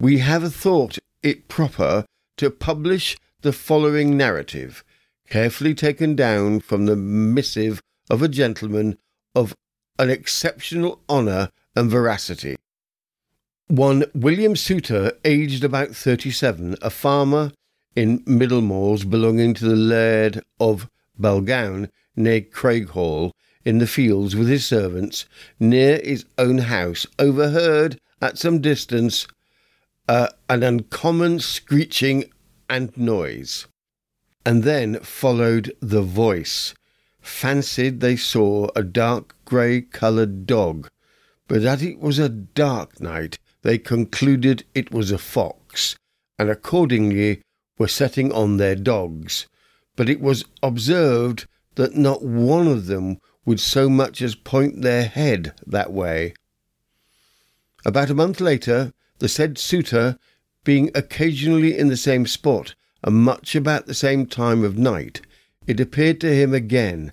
We 0.00 0.18
have 0.20 0.54
thought 0.54 0.98
it 1.22 1.46
proper 1.48 2.06
to 2.38 2.50
publish 2.50 3.18
the 3.42 3.52
following 3.52 4.16
narrative, 4.16 4.82
carefully 5.28 5.74
taken 5.74 6.16
down 6.16 6.60
from 6.60 6.86
the 6.86 6.96
missive 6.96 7.82
of 8.08 8.22
a 8.22 8.28
gentleman 8.28 8.96
of 9.34 9.54
an 9.98 10.08
exceptional 10.08 11.02
honour 11.06 11.50
and 11.76 11.90
veracity. 11.90 12.56
One 13.66 14.06
William 14.14 14.56
Souter, 14.56 15.12
aged 15.22 15.64
about 15.64 15.94
thirty 15.94 16.30
seven, 16.30 16.76
a 16.80 16.88
farmer 16.88 17.52
in 17.94 18.24
Middlemoors 18.24 19.04
belonging 19.04 19.52
to 19.52 19.68
the 19.68 19.76
Laird 19.76 20.42
of 20.58 20.88
Balgown, 21.18 21.90
near 22.16 22.40
Craighall, 22.40 23.32
in 23.66 23.76
the 23.76 23.86
fields 23.86 24.34
with 24.34 24.48
his 24.48 24.64
servants, 24.64 25.26
near 25.58 26.00
his 26.02 26.24
own 26.38 26.56
house, 26.56 27.06
overheard 27.18 28.00
at 28.22 28.38
some 28.38 28.62
distance 28.62 29.26
uh, 30.10 30.28
an 30.48 30.64
uncommon 30.64 31.38
screeching 31.38 32.24
and 32.68 32.96
noise. 32.96 33.68
And 34.44 34.64
then 34.64 34.98
followed 35.00 35.72
the 35.78 36.02
voice. 36.02 36.74
Fancied 37.20 38.00
they 38.00 38.16
saw 38.16 38.70
a 38.74 38.82
dark 38.82 39.36
grey 39.44 39.82
coloured 39.82 40.48
dog, 40.48 40.88
but 41.46 41.62
that 41.62 41.80
it 41.80 42.00
was 42.00 42.18
a 42.18 42.28
dark 42.28 43.00
night, 43.00 43.38
they 43.62 43.78
concluded 43.78 44.64
it 44.74 44.90
was 44.90 45.12
a 45.12 45.18
fox, 45.18 45.94
and 46.40 46.50
accordingly 46.50 47.40
were 47.78 47.86
setting 47.86 48.32
on 48.32 48.56
their 48.56 48.74
dogs. 48.74 49.46
But 49.94 50.08
it 50.08 50.20
was 50.20 50.44
observed 50.60 51.46
that 51.76 51.94
not 51.94 52.24
one 52.24 52.66
of 52.66 52.86
them 52.86 53.18
would 53.44 53.60
so 53.60 53.88
much 53.88 54.22
as 54.22 54.34
point 54.34 54.82
their 54.82 55.04
head 55.04 55.52
that 55.64 55.92
way. 55.92 56.34
About 57.84 58.10
a 58.10 58.14
month 58.14 58.40
later, 58.40 58.92
the 59.20 59.28
said 59.28 59.56
Souter 59.56 60.18
being 60.64 60.90
occasionally 60.94 61.78
in 61.78 61.88
the 61.88 61.96
same 61.96 62.26
spot, 62.26 62.74
and 63.02 63.16
much 63.16 63.54
about 63.54 63.86
the 63.86 63.94
same 63.94 64.26
time 64.26 64.64
of 64.64 64.76
night, 64.76 65.20
it 65.66 65.80
appeared 65.80 66.20
to 66.20 66.34
him 66.34 66.52
again, 66.52 67.12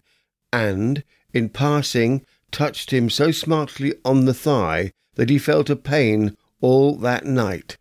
and, 0.51 1.03
in 1.33 1.49
passing, 1.49 2.25
touched 2.51 2.91
him 2.91 3.09
so 3.09 3.31
smartly 3.31 3.93
on 4.03 4.25
the 4.25 4.33
thigh 4.33 4.91
that 5.15 5.29
he 5.29 5.37
felt 5.37 5.69
a 5.69 5.75
pain 5.75 6.35
all 6.61 6.95
that 6.95 7.25
night. 7.25 7.77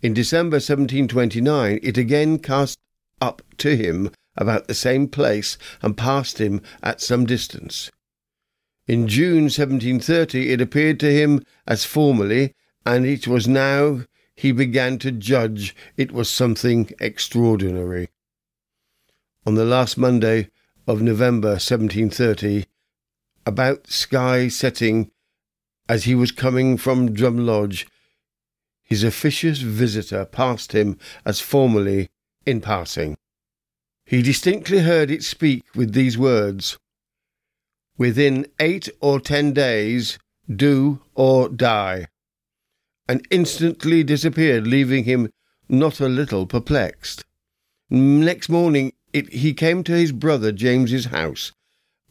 In 0.00 0.14
December 0.14 0.56
1729, 0.56 1.80
it 1.82 1.98
again 1.98 2.38
cast 2.38 2.78
up 3.20 3.42
to 3.58 3.76
him 3.76 4.10
about 4.36 4.68
the 4.68 4.74
same 4.74 5.08
place 5.08 5.58
and 5.82 5.96
passed 5.96 6.38
him 6.38 6.60
at 6.82 7.00
some 7.00 7.26
distance. 7.26 7.90
In 8.86 9.08
June 9.08 9.44
1730, 9.44 10.50
it 10.50 10.60
appeared 10.60 11.00
to 11.00 11.12
him 11.12 11.42
as 11.66 11.84
formerly, 11.84 12.54
and 12.88 13.04
it 13.04 13.28
was 13.28 13.46
now 13.46 14.00
he 14.34 14.50
began 14.50 14.98
to 14.98 15.12
judge 15.12 15.76
it 15.98 16.10
was 16.10 16.30
something 16.30 16.90
extraordinary. 16.98 18.08
On 19.44 19.56
the 19.56 19.64
last 19.66 19.98
Monday 19.98 20.48
of 20.86 21.02
November 21.02 21.50
1730, 21.50 22.64
about 23.44 23.90
sky 23.90 24.48
setting, 24.48 25.10
as 25.86 26.04
he 26.04 26.14
was 26.14 26.32
coming 26.32 26.78
from 26.78 27.12
Drum 27.12 27.36
Lodge, 27.36 27.86
his 28.82 29.04
officious 29.04 29.58
visitor 29.58 30.24
passed 30.24 30.72
him 30.72 30.98
as 31.26 31.40
formerly 31.40 32.08
in 32.46 32.62
passing. 32.62 33.18
He 34.06 34.22
distinctly 34.22 34.78
heard 34.78 35.10
it 35.10 35.22
speak 35.22 35.62
with 35.74 35.92
these 35.92 36.16
words 36.16 36.78
Within 37.98 38.46
eight 38.58 38.88
or 39.02 39.20
ten 39.20 39.52
days, 39.52 40.18
do 40.48 41.02
or 41.14 41.50
die, 41.50 42.06
and 43.08 43.26
instantly 43.30 44.04
disappeared, 44.04 44.66
leaving 44.66 45.04
him 45.04 45.30
not 45.68 46.00
a 46.00 46.08
little 46.08 46.46
perplexed. 46.46 47.24
Next 47.90 48.48
morning 48.48 48.92
it, 49.12 49.32
he 49.32 49.54
came 49.54 49.82
to 49.84 49.92
his 49.92 50.12
brother 50.12 50.52
James's 50.52 51.06
house 51.06 51.52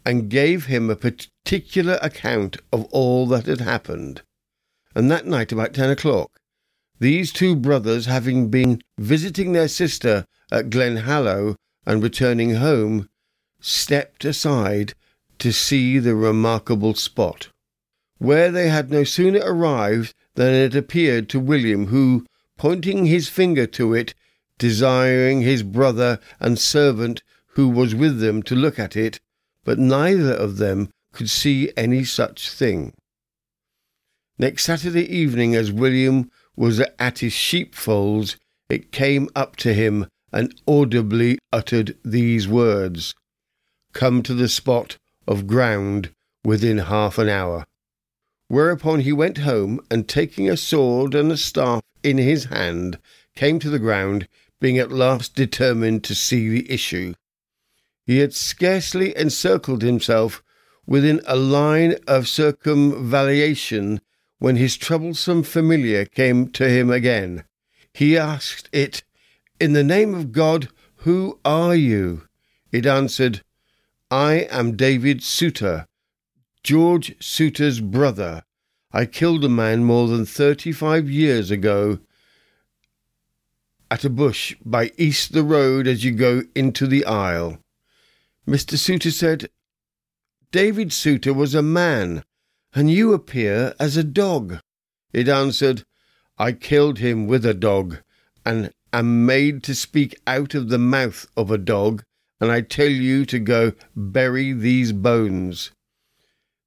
and 0.06 0.30
gave 0.30 0.66
him 0.66 0.90
a 0.90 0.96
particular 0.96 2.00
account 2.02 2.58
of 2.72 2.86
all 2.86 3.28
that 3.28 3.46
had 3.46 3.62
happened. 3.62 4.22
And 4.96 5.12
that 5.12 5.28
night, 5.28 5.52
about 5.52 5.74
ten 5.74 5.90
o'clock, 5.90 6.40
these 7.00 7.32
two 7.32 7.56
brothers, 7.56 8.08
having 8.08 8.50
been 8.50 8.82
visiting 8.98 9.52
their 9.52 9.68
sister 9.68 10.26
at 10.52 10.70
Glenhallow, 10.70 11.56
and 11.86 12.02
returning 12.02 12.56
home, 12.56 13.08
stepped 13.60 14.26
aside 14.26 14.94
to 15.40 15.52
see 15.52 16.00
the 16.00 16.16
remarkable 16.16 16.96
spot, 16.96 17.50
where 18.18 18.52
they 18.52 18.70
had 18.70 18.90
no 18.90 19.04
sooner 19.04 19.40
arrived 19.44 20.14
than 20.38 20.54
it 20.54 20.76
appeared 20.76 21.28
to 21.28 21.40
William, 21.40 21.88
who, 21.88 22.24
pointing 22.58 23.08
his 23.08 23.28
finger 23.28 23.66
to 23.66 23.96
it, 23.96 24.14
desiring 24.60 25.42
his 25.42 25.64
brother 25.64 26.20
and 26.40 26.60
servant 26.60 27.24
who 27.56 27.68
was 27.68 27.96
with 27.96 28.20
them 28.20 28.44
to 28.44 28.56
look 28.56 28.78
at 28.78 28.96
it, 28.96 29.20
but 29.64 29.80
neither 29.80 30.32
of 30.32 30.58
them 30.58 30.90
could 31.12 31.28
see 31.30 31.72
any 31.76 32.04
such 32.04 32.52
thing. 32.52 32.94
Next 34.38 34.66
Saturday 34.66 35.12
evening, 35.12 35.56
as 35.56 35.72
William 35.72 36.30
was 36.56 36.80
at 37.00 37.20
his 37.20 37.34
sheepfolds, 37.34 38.38
it 38.70 38.92
came 38.92 39.30
up 39.36 39.56
to 39.56 39.74
him 39.74 40.06
and 40.32 40.54
audibly 40.68 41.40
uttered 41.52 41.98
these 42.06 42.48
words 42.48 43.16
Come 43.94 44.22
to 44.22 44.36
the 44.36 44.48
spot 44.48 44.98
of 45.28 45.48
ground 45.48 46.12
within 46.46 46.78
half 46.78 47.18
an 47.18 47.28
hour. 47.28 47.66
Whereupon 48.48 49.02
he 49.02 49.12
went 49.12 49.40
home, 49.40 49.82
and 49.92 50.08
taking 50.08 50.50
a 50.50 50.58
sword 50.58 51.14
and 51.14 51.32
a 51.32 51.38
staff 51.38 51.82
in 52.04 52.18
his 52.18 52.46
hand, 52.46 52.98
came 53.36 53.60
to 53.60 53.70
the 53.70 53.80
ground, 53.80 54.28
being 54.60 54.78
at 54.78 54.92
last 54.92 55.36
determined 55.36 56.04
to 56.06 56.16
see 56.16 56.50
the 56.50 56.72
issue. 56.72 57.14
He 58.06 58.20
had 58.20 58.34
scarcely 58.34 59.16
encircled 59.18 59.82
himself 59.82 60.42
within 60.86 61.22
a 61.28 61.36
line 61.36 61.96
of 62.08 62.24
circumvallation 62.24 64.00
when 64.40 64.56
his 64.56 64.78
troublesome 64.78 65.44
familiar 65.44 66.06
came 66.06 66.48
to 66.52 66.70
him 66.70 66.90
again. 66.90 67.44
He 67.94 68.18
asked 68.18 68.70
it 68.72 69.04
In 69.60 69.74
the 69.74 69.84
name 69.84 70.14
of 70.14 70.32
God, 70.32 70.70
who 70.98 71.40
are 71.44 71.76
you? 71.76 72.28
It 72.72 72.86
answered, 72.86 73.44
I 74.10 74.48
am 74.50 74.78
David 74.78 75.22
Souter, 75.22 75.88
George 76.68 77.16
Souter's 77.22 77.80
brother. 77.80 78.44
I 78.92 79.06
killed 79.06 79.46
a 79.46 79.48
man 79.48 79.86
more 79.86 80.10
than 80.10 80.26
35 80.26 81.10
years 81.10 81.50
ago 81.50 82.00
at 83.90 84.04
a 84.04 84.10
bush 84.10 84.54
by 84.66 84.92
East 84.98 85.32
the 85.32 85.46
Road 85.46 85.88
as 85.88 86.04
you 86.04 86.12
go 86.12 86.44
into 86.54 86.86
the 86.86 87.06
aisle. 87.06 87.60
Mr. 88.46 88.78
Souter 88.78 89.12
said, 89.12 89.50
David 90.52 90.92
Souter 90.92 91.34
was 91.34 91.56
a 91.56 91.62
man, 91.62 92.26
and 92.76 92.92
you 92.92 93.14
appear 93.14 93.74
as 93.80 93.96
a 93.96 94.04
dog. 94.04 94.60
It 95.14 95.30
answered, 95.30 95.86
I 96.38 96.52
killed 96.52 97.00
him 97.00 97.28
with 97.28 97.46
a 97.46 97.54
dog, 97.54 98.00
and 98.46 98.74
am 98.92 99.26
made 99.26 99.64
to 99.64 99.74
speak 99.74 100.20
out 100.28 100.54
of 100.54 100.68
the 100.68 100.78
mouth 100.78 101.28
of 101.38 101.50
a 101.50 101.58
dog, 101.58 102.04
and 102.42 102.52
I 102.52 102.60
tell 102.60 102.90
you 102.90 103.26
to 103.28 103.40
go 103.40 103.72
bury 103.96 104.52
these 104.52 104.92
bones. 104.92 105.72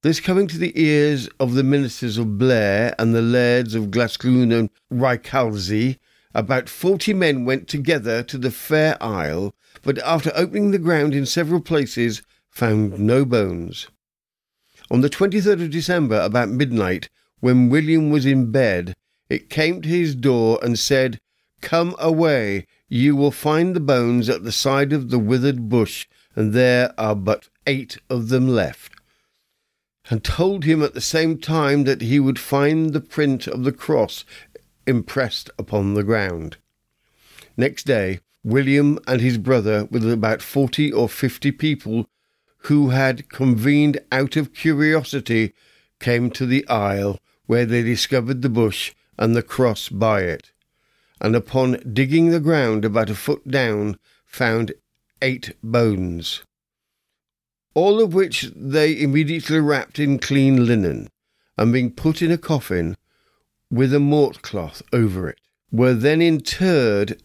This 0.02 0.18
coming 0.18 0.46
to 0.46 0.56
the 0.56 0.72
ears 0.80 1.28
of 1.38 1.52
the 1.52 1.62
ministers 1.62 2.16
of 2.16 2.38
Blair 2.38 2.94
and 2.98 3.14
the 3.14 3.20
lairds 3.20 3.74
of 3.74 3.90
Glasgoon 3.90 4.50
and 4.50 4.70
Rychalsey, 4.90 5.98
about 6.34 6.70
forty 6.70 7.12
men 7.12 7.44
went 7.44 7.68
together 7.68 8.22
to 8.22 8.38
the 8.38 8.50
fair 8.50 8.96
isle, 9.02 9.54
but 9.82 9.98
after 9.98 10.32
opening 10.34 10.70
the 10.70 10.78
ground 10.78 11.12
in 11.12 11.26
several 11.26 11.60
places, 11.60 12.22
found 12.48 12.98
no 12.98 13.26
bones. 13.26 13.88
On 14.90 15.02
the 15.02 15.10
23rd 15.10 15.64
of 15.64 15.70
December, 15.70 16.18
about 16.22 16.48
midnight, 16.48 17.10
when 17.40 17.68
William 17.68 18.08
was 18.08 18.24
in 18.24 18.50
bed, 18.50 18.96
it 19.28 19.50
came 19.50 19.82
to 19.82 19.88
his 19.90 20.14
door 20.14 20.58
and 20.62 20.78
said, 20.78 21.20
Come 21.60 21.94
away, 21.98 22.66
you 22.88 23.16
will 23.16 23.30
find 23.30 23.76
the 23.76 23.80
bones 23.80 24.30
at 24.30 24.44
the 24.44 24.52
side 24.52 24.94
of 24.94 25.10
the 25.10 25.18
withered 25.18 25.68
bush, 25.68 26.06
and 26.34 26.54
there 26.54 26.94
are 26.98 27.14
but 27.14 27.50
eight 27.66 27.98
of 28.08 28.30
them 28.30 28.48
left. 28.48 28.99
And 30.10 30.24
told 30.24 30.64
him 30.64 30.82
at 30.82 30.92
the 30.92 31.00
same 31.00 31.38
time 31.38 31.84
that 31.84 32.02
he 32.02 32.18
would 32.18 32.38
find 32.38 32.92
the 32.92 33.00
print 33.00 33.46
of 33.46 33.62
the 33.62 33.72
cross 33.72 34.24
impressed 34.84 35.50
upon 35.56 35.94
the 35.94 36.02
ground. 36.02 36.56
Next 37.56 37.86
day, 37.86 38.18
William 38.42 38.98
and 39.06 39.20
his 39.20 39.38
brother, 39.38 39.84
with 39.84 40.10
about 40.10 40.42
forty 40.42 40.92
or 40.92 41.08
fifty 41.08 41.52
people 41.52 42.08
who 42.64 42.88
had 42.88 43.28
convened 43.28 44.00
out 44.10 44.34
of 44.34 44.52
curiosity, 44.52 45.52
came 46.00 46.28
to 46.30 46.44
the 46.44 46.66
isle, 46.66 47.20
where 47.46 47.64
they 47.64 47.82
discovered 47.82 48.42
the 48.42 48.48
bush 48.48 48.92
and 49.16 49.36
the 49.36 49.42
cross 49.42 49.88
by 49.88 50.22
it, 50.22 50.50
and 51.20 51.36
upon 51.36 51.80
digging 51.92 52.30
the 52.30 52.40
ground 52.40 52.84
about 52.84 53.10
a 53.10 53.14
foot 53.14 53.46
down, 53.46 53.98
found 54.26 54.72
eight 55.22 55.54
bones, 55.62 56.42
all 57.74 58.00
of 58.00 58.14
which 58.14 58.50
they 58.54 59.00
immediately 59.00 59.60
wrapped 59.60 59.98
in 59.98 60.18
clean 60.18 60.66
linen, 60.66 61.08
and 61.56 61.72
being 61.72 61.90
put 61.90 62.22
in 62.22 62.30
a 62.30 62.38
coffin, 62.38 62.96
with 63.70 63.94
a 63.94 64.00
mort 64.00 64.42
cloth 64.42 64.82
over 64.92 65.28
it, 65.28 65.40
were 65.70 65.94
then 65.94 66.20
interred 66.20 67.22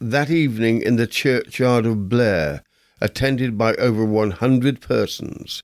that 0.00 0.30
evening 0.30 0.80
in 0.80 0.96
the 0.96 1.06
churchyard 1.06 1.86
of 1.86 2.08
Blair, 2.08 2.62
attended 3.00 3.58
by 3.58 3.74
over 3.74 4.04
100 4.04 4.80
persons. 4.80 5.62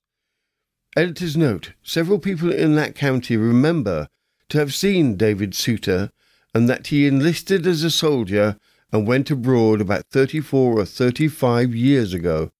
Editor's 0.95 1.37
note 1.37 1.73
Several 1.83 2.19
people 2.19 2.51
in 2.51 2.75
that 2.75 2.95
county 2.95 3.37
remember 3.37 4.07
to 4.49 4.57
have 4.57 4.73
seen 4.73 5.15
David 5.15 5.55
Souter 5.55 6.11
and 6.53 6.67
that 6.67 6.87
he 6.87 7.07
enlisted 7.07 7.67
as 7.67 7.83
a 7.83 7.91
soldier 7.91 8.57
and 8.91 9.07
went 9.07 9.29
abroad 9.29 9.81
about 9.81 10.05
34 10.11 10.79
or 10.79 10.85
35 10.85 11.75
years 11.75 12.13
ago. 12.13 12.51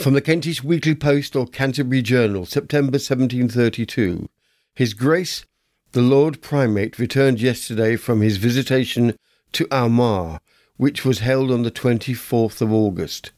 From 0.00 0.14
the 0.14 0.20
Kentish 0.20 0.64
Weekly 0.64 0.94
Post 0.94 1.36
or 1.36 1.46
Canterbury 1.46 2.02
Journal, 2.02 2.46
September 2.46 2.96
1732. 2.96 4.28
His 4.74 4.94
Grace 4.94 5.44
the 5.94 6.02
Lord 6.02 6.42
Primate 6.42 6.98
returned 6.98 7.40
yesterday 7.40 7.94
from 7.94 8.20
his 8.20 8.36
visitation 8.36 9.16
to 9.52 9.68
Armagh, 9.70 10.40
which 10.76 11.04
was 11.04 11.20
held 11.20 11.52
on 11.52 11.62
the 11.62 11.70
24th 11.70 12.60
of 12.60 12.72
August. 12.72 13.30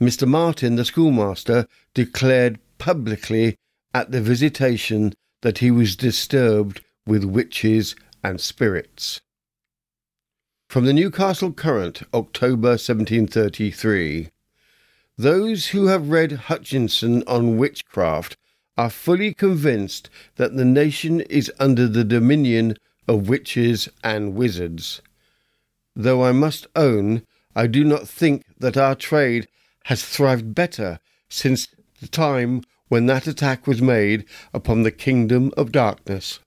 Mr. 0.00 0.26
Martin, 0.26 0.76
the 0.76 0.84
schoolmaster, 0.84 1.66
declared 1.92 2.60
publicly 2.78 3.56
at 3.92 4.12
the 4.12 4.20
visitation 4.20 5.12
that 5.42 5.58
he 5.58 5.72
was 5.72 5.96
disturbed 5.96 6.80
with 7.04 7.24
witches 7.24 7.96
and 8.22 8.40
spirits. 8.40 9.20
From 10.68 10.84
the 10.84 10.92
Newcastle 10.92 11.52
Courant, 11.52 12.04
October 12.14 12.78
1733. 12.78 14.28
Those 15.20 15.66
who 15.66 15.88
have 15.88 16.08
read 16.08 16.48
Hutchinson 16.48 17.22
on 17.26 17.58
witchcraft 17.58 18.38
are 18.78 18.88
fully 18.88 19.34
convinced 19.34 20.08
that 20.36 20.56
the 20.56 20.64
nation 20.64 21.20
is 21.20 21.52
under 21.58 21.86
the 21.86 22.04
dominion 22.04 22.78
of 23.06 23.28
witches 23.28 23.90
and 24.02 24.34
wizards. 24.34 25.02
Though 25.94 26.24
I 26.24 26.32
must 26.32 26.68
own 26.74 27.26
I 27.54 27.66
do 27.66 27.84
not 27.84 28.08
think 28.08 28.46
that 28.60 28.78
our 28.78 28.94
trade 28.94 29.46
has 29.84 30.02
thrived 30.02 30.54
better 30.54 31.00
since 31.28 31.68
the 32.00 32.08
time 32.08 32.62
when 32.88 33.04
that 33.04 33.26
attack 33.26 33.66
was 33.66 33.82
made 33.82 34.24
upon 34.54 34.84
the 34.84 34.90
kingdom 34.90 35.52
of 35.54 35.70
darkness. 35.70 36.40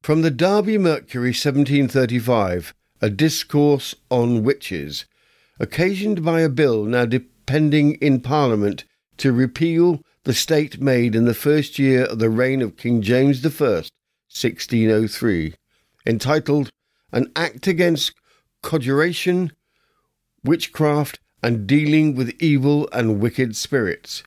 From 0.00 0.22
the 0.22 0.30
Derby 0.30 0.78
Mercury 0.78 1.34
1735, 1.34 2.72
a 3.02 3.10
discourse 3.10 3.94
on 4.08 4.42
witches, 4.42 5.04
occasioned 5.58 6.24
by 6.24 6.40
a 6.40 6.48
bill 6.48 6.84
now 6.84 7.04
depending 7.04 7.94
in 7.94 8.20
Parliament 8.20 8.84
to 9.16 9.32
repeal 9.32 10.00
the 10.24 10.34
state 10.34 10.80
made 10.80 11.14
in 11.14 11.24
the 11.24 11.34
first 11.34 11.78
year 11.78 12.04
of 12.04 12.18
the 12.18 12.28
reign 12.28 12.60
of 12.60 12.76
King 12.76 13.00
James 13.00 13.44
I, 13.44 13.48
1603, 13.48 15.54
entitled 16.04 16.70
An 17.12 17.30
Act 17.36 17.66
Against 17.66 18.12
Conjuration, 18.62 19.52
Witchcraft, 20.44 21.20
and 21.42 21.66
Dealing 21.66 22.16
with 22.16 22.34
Evil 22.40 22.88
and 22.92 23.20
Wicked 23.20 23.54
Spirits, 23.54 24.24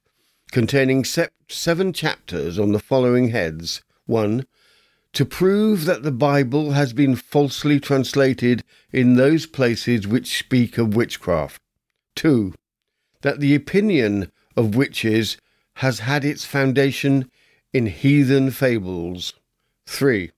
containing 0.52 1.04
seven 1.04 1.92
chapters 1.92 2.58
on 2.58 2.72
the 2.72 2.80
following 2.80 3.30
heads 3.30 3.82
1. 4.06 4.46
To 5.14 5.26
prove 5.26 5.86
that 5.86 6.04
the 6.04 6.12
Bible 6.12 6.72
has 6.72 6.94
been 6.94 7.16
falsely 7.16 7.80
translated 7.80 8.64
in 8.92 9.16
those 9.16 9.46
places 9.46 10.08
which 10.08 10.38
speak 10.38 10.78
of 10.78 10.96
witchcraft. 10.96 11.62
2. 12.16 12.54
That 13.22 13.40
the 13.40 13.56
opinion 13.56 14.32
of 14.56 14.76
witches 14.76 15.38
has 15.76 16.00
had 16.00 16.24
its 16.24 16.46
foundation 16.46 17.30
in 17.74 17.88
heathen 17.88 18.52
fables. 18.52 19.34
3. 19.88 20.32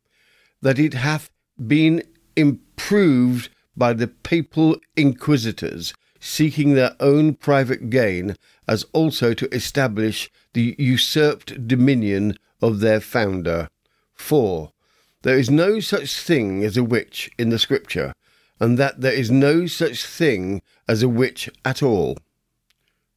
That 0.62 0.80
it 0.80 0.94
hath 0.94 1.30
been 1.68 2.04
improved 2.36 3.50
by 3.76 3.94
the 3.94 4.08
papal 4.08 4.78
inquisitors 4.96 5.94
seeking 6.20 6.76
their 6.76 6.96
own 7.00 7.34
private 7.34 7.90
gain, 7.90 8.36
as 8.68 8.86
also 8.94 9.34
to 9.34 9.54
establish 9.54 10.30
the 10.54 10.76
usurped 10.78 11.68
dominion 11.68 12.38
of 12.62 12.80
their 12.80 13.02
founder. 13.02 13.68
4. 14.22 14.72
There 15.24 15.38
is 15.38 15.50
no 15.50 15.80
such 15.80 16.18
thing 16.18 16.64
as 16.64 16.78
a 16.78 16.84
witch 16.84 17.30
in 17.38 17.50
the 17.50 17.60
Scripture, 17.60 18.14
and 18.60 18.78
that 18.78 19.02
there 19.02 19.14
is 19.14 19.30
no 19.30 19.68
such 19.68 20.06
thing 20.06 20.62
as 20.88 21.04
a 21.04 21.10
witch 21.10 21.50
at 21.66 21.84
all. 21.84 22.18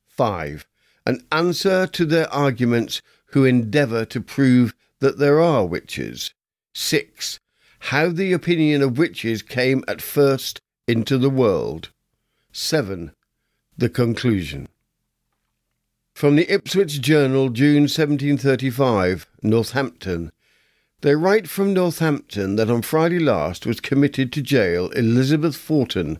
5 0.08 0.66
an 1.06 1.24
answer 1.30 1.86
to 1.86 2.04
their 2.04 2.32
arguments 2.32 3.02
who 3.26 3.44
endeavour 3.44 4.04
to 4.06 4.20
prove 4.20 4.74
that 5.00 5.18
there 5.18 5.40
are 5.40 5.66
witches. 5.66 6.32
6. 6.72 7.40
How 7.90 8.08
the 8.08 8.32
opinion 8.32 8.82
of 8.82 8.96
witches 8.96 9.42
came 9.42 9.84
at 9.86 10.00
first 10.00 10.60
into 10.88 11.18
the 11.18 11.30
world. 11.30 11.90
7. 12.52 13.12
The 13.76 13.88
conclusion. 13.88 14.68
From 16.14 16.36
the 16.36 16.50
Ipswich 16.50 17.00
Journal, 17.00 17.50
June 17.50 17.82
1735, 17.82 19.26
Northampton. 19.42 20.30
They 21.04 21.14
write 21.14 21.48
from 21.48 21.74
Northampton 21.74 22.56
that 22.56 22.70
on 22.70 22.80
Friday 22.80 23.18
last 23.18 23.66
was 23.66 23.78
committed 23.78 24.32
to 24.32 24.40
jail 24.40 24.88
Elizabeth 24.92 25.54
Forton 25.54 26.18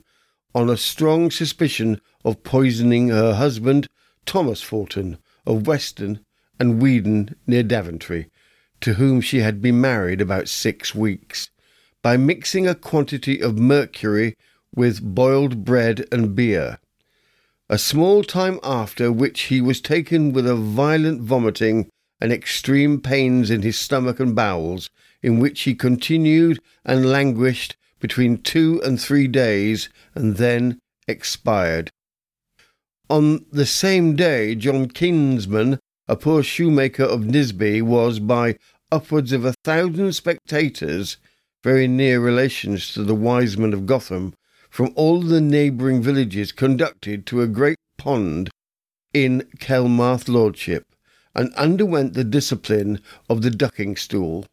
on 0.55 0.69
a 0.69 0.77
strong 0.77 1.31
suspicion 1.31 2.03
of 2.23 2.43
poisoning 2.43 3.09
her 3.09 3.33
husband 3.33 3.89
Thomas 4.27 4.61
Forton 4.61 5.17
of 5.47 5.67
Weston 5.67 6.21
and 6.61 6.83
Weedon 6.83 7.35
near 7.47 7.63
Daventry, 7.63 8.29
to 8.83 8.93
whom 8.93 9.23
she 9.23 9.39
had 9.39 9.63
been 9.63 9.81
married 9.81 10.21
about 10.21 10.49
six 10.49 10.95
weeks, 10.95 11.49
by 12.03 12.19
mixing 12.19 12.67
a 12.69 12.75
quantity 12.75 13.41
of 13.41 13.57
mercury 13.57 14.37
with 14.77 15.01
boiled 15.01 15.65
bread 15.65 16.05
and 16.13 16.37
beer. 16.37 16.79
A 17.71 17.79
small 17.79 18.23
time 18.23 18.61
after 18.63 19.11
which 19.11 19.45
he 19.45 19.63
was 19.63 19.81
taken 19.81 20.35
with 20.35 20.47
a 20.47 20.55
violent 20.55 21.23
vomiting 21.23 21.89
and 22.25 22.33
extreme 22.33 23.03
pains 23.03 23.51
in 23.51 23.61
his 23.61 23.79
stomach 23.79 24.19
and 24.19 24.35
bowels, 24.35 24.89
in 25.23 25.39
which 25.39 25.61
he 25.61 25.75
continued 25.75 26.59
and 26.83 27.05
languished 27.05 27.77
between 28.01 28.39
two 28.39 28.81
and 28.83 28.99
three 28.99 29.29
days 29.29 29.91
and 30.15 30.39
then 30.39 30.79
expired. 31.07 31.91
On 33.11 33.45
the 33.53 33.67
same 33.67 34.17
day, 34.17 34.55
John 34.55 34.89
Kinsman, 34.89 35.79
a 36.09 36.17
poor 36.17 36.43
shoemaker 36.43 37.03
of 37.03 37.21
Nisby, 37.21 37.83
was, 37.83 38.21
by 38.21 38.57
upwards 38.91 39.33
of 39.33 39.45
a 39.45 39.53
thousand 39.63 40.15
spectators, 40.15 41.19
very 41.63 41.87
near 41.87 42.21
relations 42.21 42.95
to 42.95 43.03
the 43.03 43.15
wise 43.15 43.59
men 43.59 43.75
of 43.75 43.85
Gotham, 43.85 44.33
from 44.71 44.95
all 44.97 45.21
the 45.21 45.43
neighbouring 45.43 46.01
villages, 46.01 46.53
conducted 46.53 47.27
to 47.27 47.43
a 47.43 47.47
great 47.47 47.77
pond 47.99 48.49
in 49.13 49.43
Kelmarsh 49.59 50.27
Lordship, 50.27 50.87
and 51.35 51.53
underwent 51.55 52.15
the 52.15 52.25
discipline 52.25 53.01
of 53.29 53.43
the 53.43 53.51
ducking 53.51 53.97
stool. 53.97 54.47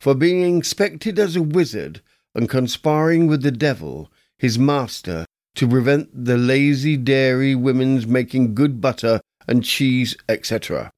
For 0.00 0.14
being 0.14 0.42
inspected 0.42 1.18
as 1.18 1.36
a 1.36 1.42
wizard 1.42 2.00
and 2.34 2.48
conspiring 2.48 3.26
with 3.26 3.42
the 3.42 3.50
devil, 3.50 4.10
his 4.38 4.58
master, 4.58 5.26
to 5.56 5.68
prevent 5.68 6.24
the 6.24 6.36
lazy 6.36 6.96
dairy 6.96 7.54
women's 7.54 8.06
making 8.06 8.54
good 8.54 8.80
butter 8.80 9.20
and 9.48 9.64
cheese, 9.64 10.16
etc. 10.28 10.92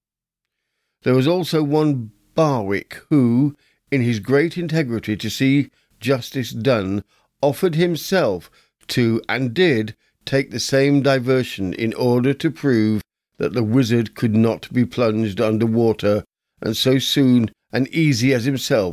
There 1.03 1.15
was 1.15 1.27
also 1.27 1.63
one 1.63 2.11
Barwick 2.35 3.01
who, 3.09 3.57
in 3.91 4.03
his 4.03 4.21
great 4.21 4.59
integrity 4.59 5.17
to 5.17 5.31
see 5.31 5.71
justice 5.99 6.51
done, 6.51 7.05
offered 7.41 7.75
himself 7.75 8.51
to 8.89 9.23
and 9.29 9.55
did 9.55 9.97
take 10.27 10.51
the 10.51 10.61
same 10.61 11.01
diversion 11.01 11.73
in 11.73 11.95
order 11.95 12.35
to 12.35 12.51
prove 12.51 13.03
that 13.41 13.55
the 13.55 13.65
wizard 13.65 14.15
could 14.15 14.37
not 14.37 14.71
be 14.71 14.85
plunged 14.85 15.41
under 15.41 15.65
water 15.65 16.23
and 16.61 16.77
so 16.77 16.99
soon 16.99 17.51
and 17.73 17.89
easy 17.89 18.35
as 18.35 18.45
himself. 18.45 18.93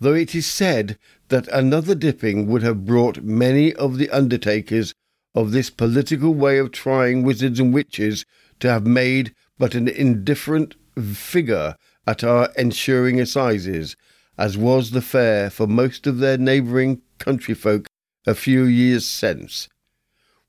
Though 0.00 0.14
it 0.14 0.34
is 0.34 0.46
said 0.46 0.98
that 1.28 1.46
another 1.48 1.94
dipping 1.94 2.46
would 2.46 2.62
have 2.62 2.86
brought 2.86 3.22
many 3.22 3.74
of 3.74 3.98
the 3.98 4.08
undertakers 4.08 4.94
of 5.34 5.52
this 5.52 5.68
political 5.68 6.32
way 6.32 6.56
of 6.56 6.72
trying 6.72 7.22
wizards 7.22 7.60
and 7.60 7.74
witches 7.74 8.24
to 8.60 8.70
have 8.70 8.86
made 8.86 9.34
but 9.58 9.74
an 9.74 9.86
indifferent 9.86 10.74
figure 11.14 11.76
at 12.06 12.24
our 12.24 12.48
ensuing 12.56 13.20
assizes, 13.20 13.94
as 14.38 14.56
was 14.56 14.92
the 14.92 15.02
fare 15.02 15.50
for 15.50 15.66
most 15.66 16.06
of 16.06 16.18
their 16.18 16.38
neighbouring 16.38 17.02
country 17.18 17.54
folk 17.54 17.86
a 18.26 18.34
few 18.34 18.64
years 18.64 19.04
since, 19.04 19.68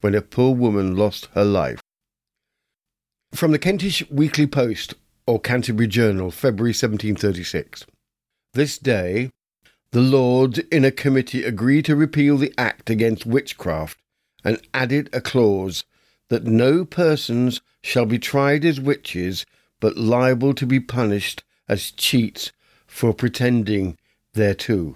when 0.01 0.15
a 0.15 0.21
poor 0.21 0.55
woman 0.55 0.95
lost 0.95 1.27
her 1.33 1.43
life. 1.43 1.81
From 3.33 3.51
the 3.51 3.59
Kentish 3.59 4.09
Weekly 4.09 4.47
Post 4.47 4.93
or 5.25 5.39
Canterbury 5.39 5.87
Journal, 5.87 6.31
February 6.31 6.69
1736. 6.69 7.85
This 8.53 8.77
day, 8.77 9.31
the 9.91 10.01
Lords 10.01 10.59
in 10.71 10.85
a 10.85 10.91
committee 10.91 11.43
agreed 11.43 11.85
to 11.85 11.95
repeal 11.95 12.37
the 12.37 12.53
Act 12.57 12.89
against 12.89 13.25
witchcraft 13.25 13.97
and 14.43 14.61
added 14.73 15.09
a 15.11 15.21
clause 15.21 15.83
that 16.29 16.45
no 16.45 16.85
persons 16.85 17.61
shall 17.81 18.05
be 18.05 18.19
tried 18.19 18.65
as 18.65 18.79
witches 18.79 19.45
but 19.79 19.97
liable 19.97 20.53
to 20.53 20.65
be 20.65 20.79
punished 20.79 21.43
as 21.67 21.91
cheats 21.91 22.51
for 22.85 23.13
pretending 23.13 23.97
thereto. 24.33 24.95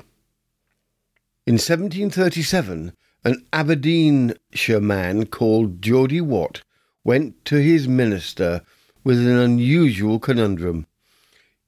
In 1.45 1.55
1737, 1.55 2.93
an 3.23 3.45
Aberdeenshire 3.53 4.81
man 4.81 5.27
called 5.27 5.81
Geordie 5.81 6.21
Watt 6.21 6.63
went 7.03 7.43
to 7.45 7.57
his 7.57 7.87
minister 7.87 8.61
with 9.03 9.19
an 9.19 9.37
unusual 9.37 10.19
conundrum. 10.19 10.87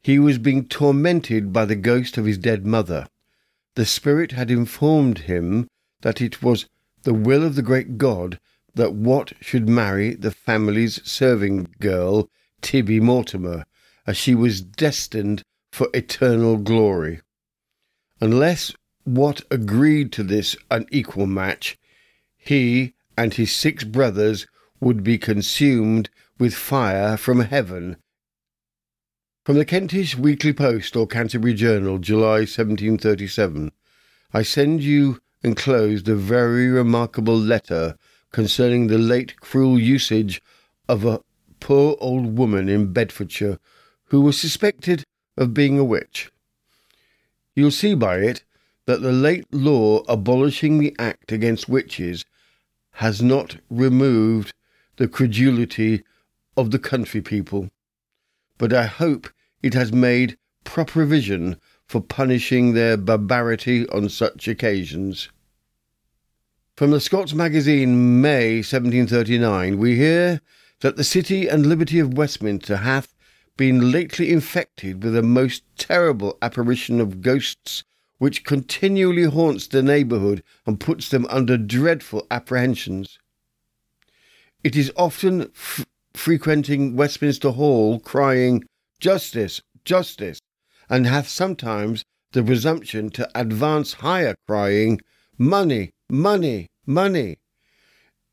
He 0.02 0.18
was 0.18 0.38
being 0.38 0.68
tormented 0.68 1.54
by 1.54 1.66
the 1.66 1.76
ghost 1.76 2.18
of 2.18 2.26
his 2.26 2.38
dead 2.38 2.66
mother. 2.66 3.08
The 3.76 3.86
spirit 3.86 4.32
had 4.32 4.52
informed 4.52 5.20
him 5.20 5.68
that 6.02 6.22
it 6.22 6.42
was 6.42 6.66
the 7.04 7.14
will 7.14 7.44
of 7.44 7.56
the 7.56 7.62
great 7.62 7.98
God 7.98 8.40
that 8.76 8.94
Watt 8.94 9.34
should 9.40 9.70
marry 9.70 10.16
the 10.16 10.32
family's 10.32 11.02
serving 11.08 11.68
girl, 11.80 12.30
Tibby 12.62 13.00
Mortimer, 13.00 13.66
as 14.08 14.18
she 14.18 14.34
was 14.34 14.62
destined 14.62 15.44
for 15.72 15.88
eternal 15.94 16.58
glory. 16.58 17.22
Unless 18.20 18.74
Watt 19.06 19.42
agreed 19.52 20.12
to 20.14 20.24
this 20.24 20.56
unequal 20.72 21.28
match, 21.28 21.78
he 22.38 22.94
and 23.18 23.34
his 23.34 23.52
six 23.52 23.84
brothers 23.84 24.48
would 24.80 25.04
be 25.04 25.18
consumed 25.18 26.10
with 26.40 26.54
fire 26.54 27.18
from 27.18 27.42
heaven. 27.42 27.98
From 29.44 29.58
the 29.58 29.66
Kentish 29.66 30.18
Weekly 30.18 30.54
Post 30.54 30.96
or 30.96 31.06
Canterbury 31.06 31.54
Journal, 31.54 31.98
July 31.98 32.46
1737, 32.46 33.74
I 34.34 34.42
send 34.42 34.84
you 34.84 35.20
enclosed 35.44 36.08
a 36.08 36.16
very 36.16 36.70
remarkable 36.70 37.38
letter 37.38 37.98
concerning 38.32 38.88
the 38.88 38.98
late 38.98 39.40
cruel 39.42 39.78
usage 39.78 40.42
of 40.88 41.04
a 41.04 41.20
poor 41.60 41.98
old 42.00 42.38
woman 42.38 42.70
in 42.70 42.94
Bedfordshire 42.94 43.60
who 44.06 44.22
was 44.22 44.40
suspected 44.40 45.04
of 45.36 45.54
being 45.54 45.78
a 45.78 45.84
witch. 45.84 46.32
You'll 47.54 47.72
see 47.72 47.96
by 47.96 48.20
it 48.20 48.44
that 48.86 49.02
the 49.02 49.12
late 49.12 49.46
law 49.54 50.04
abolishing 50.08 50.80
the 50.80 50.96
act 51.00 51.32
against 51.32 51.70
witches 51.70 52.26
has 52.98 53.22
not 53.22 53.58
removed 53.70 54.54
the 54.98 55.08
credulity 55.08 56.04
of 56.56 56.72
the 56.72 56.80
country 56.80 57.22
people, 57.22 57.70
but 58.58 58.74
I 58.74 58.86
hope 58.86 59.30
it 59.62 59.74
has 59.74 59.92
made 59.92 60.38
proper 60.64 60.92
provision 60.92 61.58
for 61.88 62.02
punishing 62.02 62.74
their 62.74 62.98
barbarity 62.98 63.88
on 63.90 64.10
such 64.10 64.48
occasions. 64.48 65.30
From 66.76 66.92
the 66.92 67.00
Scots 67.00 67.34
Magazine, 67.34 68.22
May 68.22 68.58
1739, 68.58 69.78
we 69.78 69.96
hear 69.96 70.42
that 70.82 70.96
the 70.96 71.04
city 71.04 71.48
and 71.48 71.66
liberty 71.66 72.00
of 72.00 72.18
Westminster 72.18 72.78
hath 72.78 73.14
been 73.58 73.92
lately 73.92 74.32
infected 74.32 75.04
with 75.04 75.16
a 75.16 75.22
most 75.22 75.64
terrible 75.78 76.38
apparition 76.42 77.00
of 77.00 77.22
ghosts 77.22 77.84
which 78.18 78.44
continually 78.44 79.24
haunts 79.24 79.68
the 79.68 79.84
neighbourhood 79.84 80.44
and 80.66 80.80
puts 80.80 81.10
them 81.10 81.26
under 81.30 81.58
dreadful 81.58 82.26
apprehensions. 82.32 83.20
It 84.64 84.76
is 84.76 84.92
often 84.96 85.44
f- 85.56 85.86
frequenting 86.14 86.96
Westminster 86.96 87.50
Hall, 87.52 88.00
crying, 88.00 88.64
Justice, 89.00 89.62
justice, 89.84 90.40
and 90.90 91.06
hath 91.06 91.28
sometimes 91.28 92.04
the 92.32 92.44
presumption 92.44 93.10
to 93.10 93.30
advance 93.36 93.94
higher, 93.94 94.36
crying, 94.48 95.02
Money, 95.38 95.90
money, 96.10 96.68
money. 96.86 97.38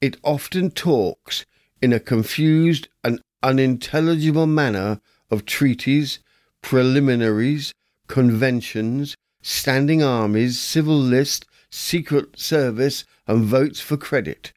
It 0.01 0.19
often 0.23 0.71
talks 0.71 1.47
in 1.81 1.93
a 1.93 2.01
confused 2.01 2.89
and 3.03 3.21
unintelligible 3.43 4.47
manner 4.47 5.01
of 5.31 5.47
treaties, 5.47 6.21
preliminaries, 6.63 7.73
conventions, 8.07 9.17
standing 9.43 10.03
armies, 10.03 10.59
civil 10.59 10.99
list, 10.99 11.47
secret 11.71 12.39
service, 12.39 13.05
and 13.27 13.45
votes 13.45 13.81
for 13.81 13.97
credit, 13.97 14.53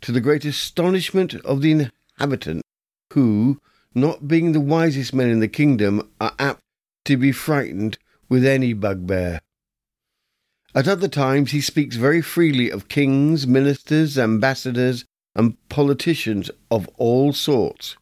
to 0.00 0.12
the 0.12 0.20
great 0.20 0.44
astonishment 0.44 1.34
of 1.36 1.60
the 1.60 1.90
inhabitants, 2.18 2.62
who, 3.12 3.60
not 3.94 4.26
being 4.26 4.52
the 4.52 4.60
wisest 4.60 5.14
men 5.14 5.28
in 5.28 5.40
the 5.40 5.48
kingdom, 5.48 6.10
are 6.20 6.34
apt 6.38 6.62
to 7.04 7.16
be 7.16 7.32
frightened 7.32 7.98
with 8.28 8.44
any 8.44 8.72
bugbear. 8.72 9.40
At 10.74 10.88
other 10.88 11.08
times 11.08 11.52
he 11.52 11.60
speaks 11.60 11.96
very 11.96 12.20
freely 12.20 12.70
of 12.70 12.88
kings, 12.88 13.46
ministers, 13.46 14.18
ambassadors, 14.18 15.04
and 15.36 15.56
politicians 15.68 16.50
of 16.70 16.88
all 16.96 17.32
sorts. 17.32 17.96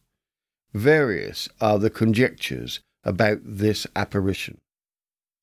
Various 0.73 1.47
are 1.61 1.77
the 1.77 1.91
conjectures 1.91 2.79
about 3.03 3.39
this 3.43 3.85
apparition. 3.95 4.59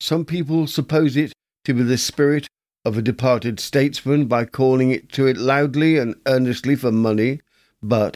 Some 0.01 0.25
people 0.25 0.65
suppose 0.65 1.15
it 1.15 1.31
to 1.63 1.75
be 1.75 1.83
the 1.83 1.95
spirit 1.95 2.47
of 2.83 2.97
a 2.97 3.03
departed 3.03 3.59
statesman 3.59 4.25
by 4.25 4.45
calling 4.45 4.89
it 4.89 5.11
to 5.11 5.27
it 5.27 5.37
loudly 5.37 5.99
and 5.99 6.15
earnestly 6.25 6.75
for 6.75 6.91
money, 6.91 7.39
but 7.83 8.15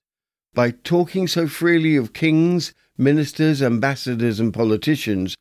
by 0.55 0.71
talking 0.71 1.27
so 1.27 1.47
freely 1.47 1.95
of 1.95 2.11
kings, 2.11 2.73
ministers, 2.97 3.61
ambassadors, 3.61 4.39
and 4.39 4.51
politicians, 4.51 5.35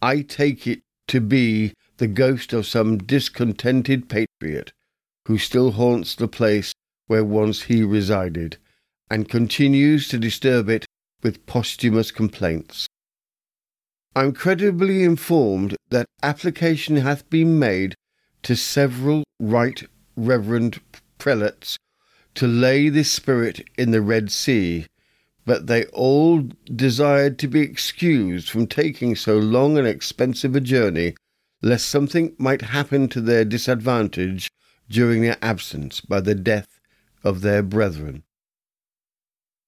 I 0.00 0.22
take 0.22 0.66
it 0.66 0.80
to 1.08 1.20
be 1.20 1.74
the 1.98 2.06
ghost 2.06 2.54
of 2.54 2.66
some 2.66 2.96
discontented 2.96 4.08
patriot 4.08 4.72
who 5.26 5.36
still 5.36 5.72
haunts 5.72 6.14
the 6.14 6.28
place 6.28 6.72
where 7.08 7.26
once 7.26 7.64
he 7.64 7.82
resided, 7.82 8.56
and 9.10 9.28
continues 9.28 10.08
to 10.08 10.18
disturb 10.18 10.70
it 10.70 10.86
with 11.22 11.44
posthumous 11.44 12.10
complaints. 12.10 12.86
I 14.16 14.24
am 14.24 14.32
credibly 14.32 15.04
informed 15.04 15.76
that 15.90 16.06
application 16.20 16.96
hath 16.96 17.30
been 17.30 17.60
made 17.60 17.94
to 18.42 18.56
several 18.56 19.22
right 19.38 19.84
reverend 20.16 20.80
prelates 21.18 21.78
to 22.34 22.48
lay 22.48 22.88
this 22.88 23.10
spirit 23.10 23.68
in 23.78 23.92
the 23.92 24.00
Red 24.00 24.32
Sea, 24.32 24.86
but 25.46 25.68
they 25.68 25.84
all 25.86 26.42
desired 26.74 27.38
to 27.38 27.46
be 27.48 27.60
excused 27.60 28.50
from 28.50 28.66
taking 28.66 29.14
so 29.14 29.38
long 29.38 29.78
and 29.78 29.86
expensive 29.86 30.56
a 30.56 30.60
journey, 30.60 31.14
lest 31.62 31.88
something 31.88 32.34
might 32.36 32.62
happen 32.62 33.08
to 33.08 33.20
their 33.20 33.44
disadvantage 33.44 34.50
during 34.88 35.22
their 35.22 35.38
absence 35.40 36.00
by 36.00 36.20
the 36.20 36.34
death 36.34 36.80
of 37.22 37.42
their 37.42 37.62
brethren. 37.62 38.24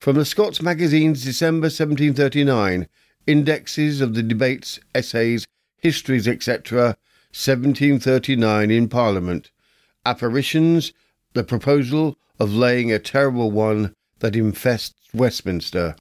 From 0.00 0.16
the 0.16 0.24
Scots 0.24 0.61
Magazine's 0.61 1.22
December 1.22 1.66
1739, 1.66 2.88
Indexes 3.26 4.00
of 4.00 4.14
the 4.14 4.22
Debates, 4.22 4.80
Essays, 4.94 5.46
Histories, 5.78 6.26
etc., 6.26 6.96
1739 7.30 8.70
in 8.70 8.88
Parliament, 8.88 9.50
Apparitions, 10.04 10.92
the 11.32 11.44
proposal 11.44 12.18
of 12.38 12.52
laying 12.52 12.92
a 12.92 12.98
terrible 12.98 13.50
one 13.50 13.94
that 14.18 14.37
infests 14.37 15.08
Westminster. 15.14 15.96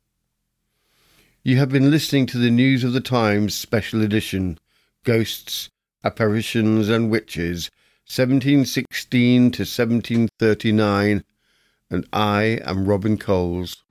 You 1.44 1.58
have 1.58 1.70
been 1.70 1.90
listening 1.90 2.26
to 2.28 2.38
the 2.38 2.52
News 2.52 2.84
of 2.84 2.94
the 2.94 3.02
Times 3.02 3.56
special 3.56 4.02
edition, 4.02 4.60
Ghosts, 5.04 5.70
Apparitions 6.04 6.90
and 6.90 7.10
Witches, 7.10 7.70
1716 8.08 9.52
to 9.52 9.62
1739, 9.62 11.24
and 11.90 12.08
I 12.12 12.60
am 12.66 12.86
Robin 12.86 13.18
Coles. 13.18 13.84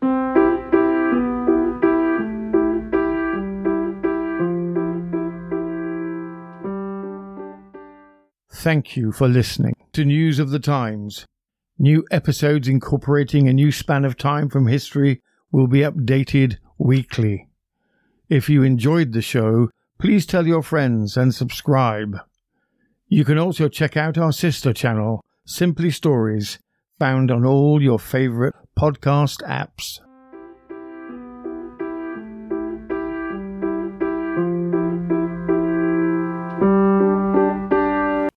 Thank 8.60 8.94
you 8.94 9.10
for 9.10 9.26
listening 9.26 9.74
to 9.94 10.04
News 10.04 10.38
of 10.38 10.50
the 10.50 10.58
Times. 10.58 11.24
New 11.78 12.04
episodes 12.10 12.68
incorporating 12.68 13.48
a 13.48 13.54
new 13.54 13.72
span 13.72 14.04
of 14.04 14.18
time 14.18 14.50
from 14.50 14.66
history 14.66 15.22
will 15.50 15.66
be 15.66 15.78
updated 15.78 16.58
weekly. 16.76 17.48
If 18.28 18.50
you 18.50 18.62
enjoyed 18.62 19.14
the 19.14 19.22
show, 19.22 19.70
please 19.98 20.26
tell 20.26 20.46
your 20.46 20.62
friends 20.62 21.16
and 21.16 21.34
subscribe. 21.34 22.18
You 23.08 23.24
can 23.24 23.38
also 23.38 23.66
check 23.66 23.96
out 23.96 24.18
our 24.18 24.30
sister 24.30 24.74
channel, 24.74 25.24
Simply 25.46 25.90
Stories, 25.90 26.58
found 26.98 27.30
on 27.30 27.46
all 27.46 27.80
your 27.80 27.98
favorite 27.98 28.54
podcast 28.78 29.40
apps. 29.48 30.00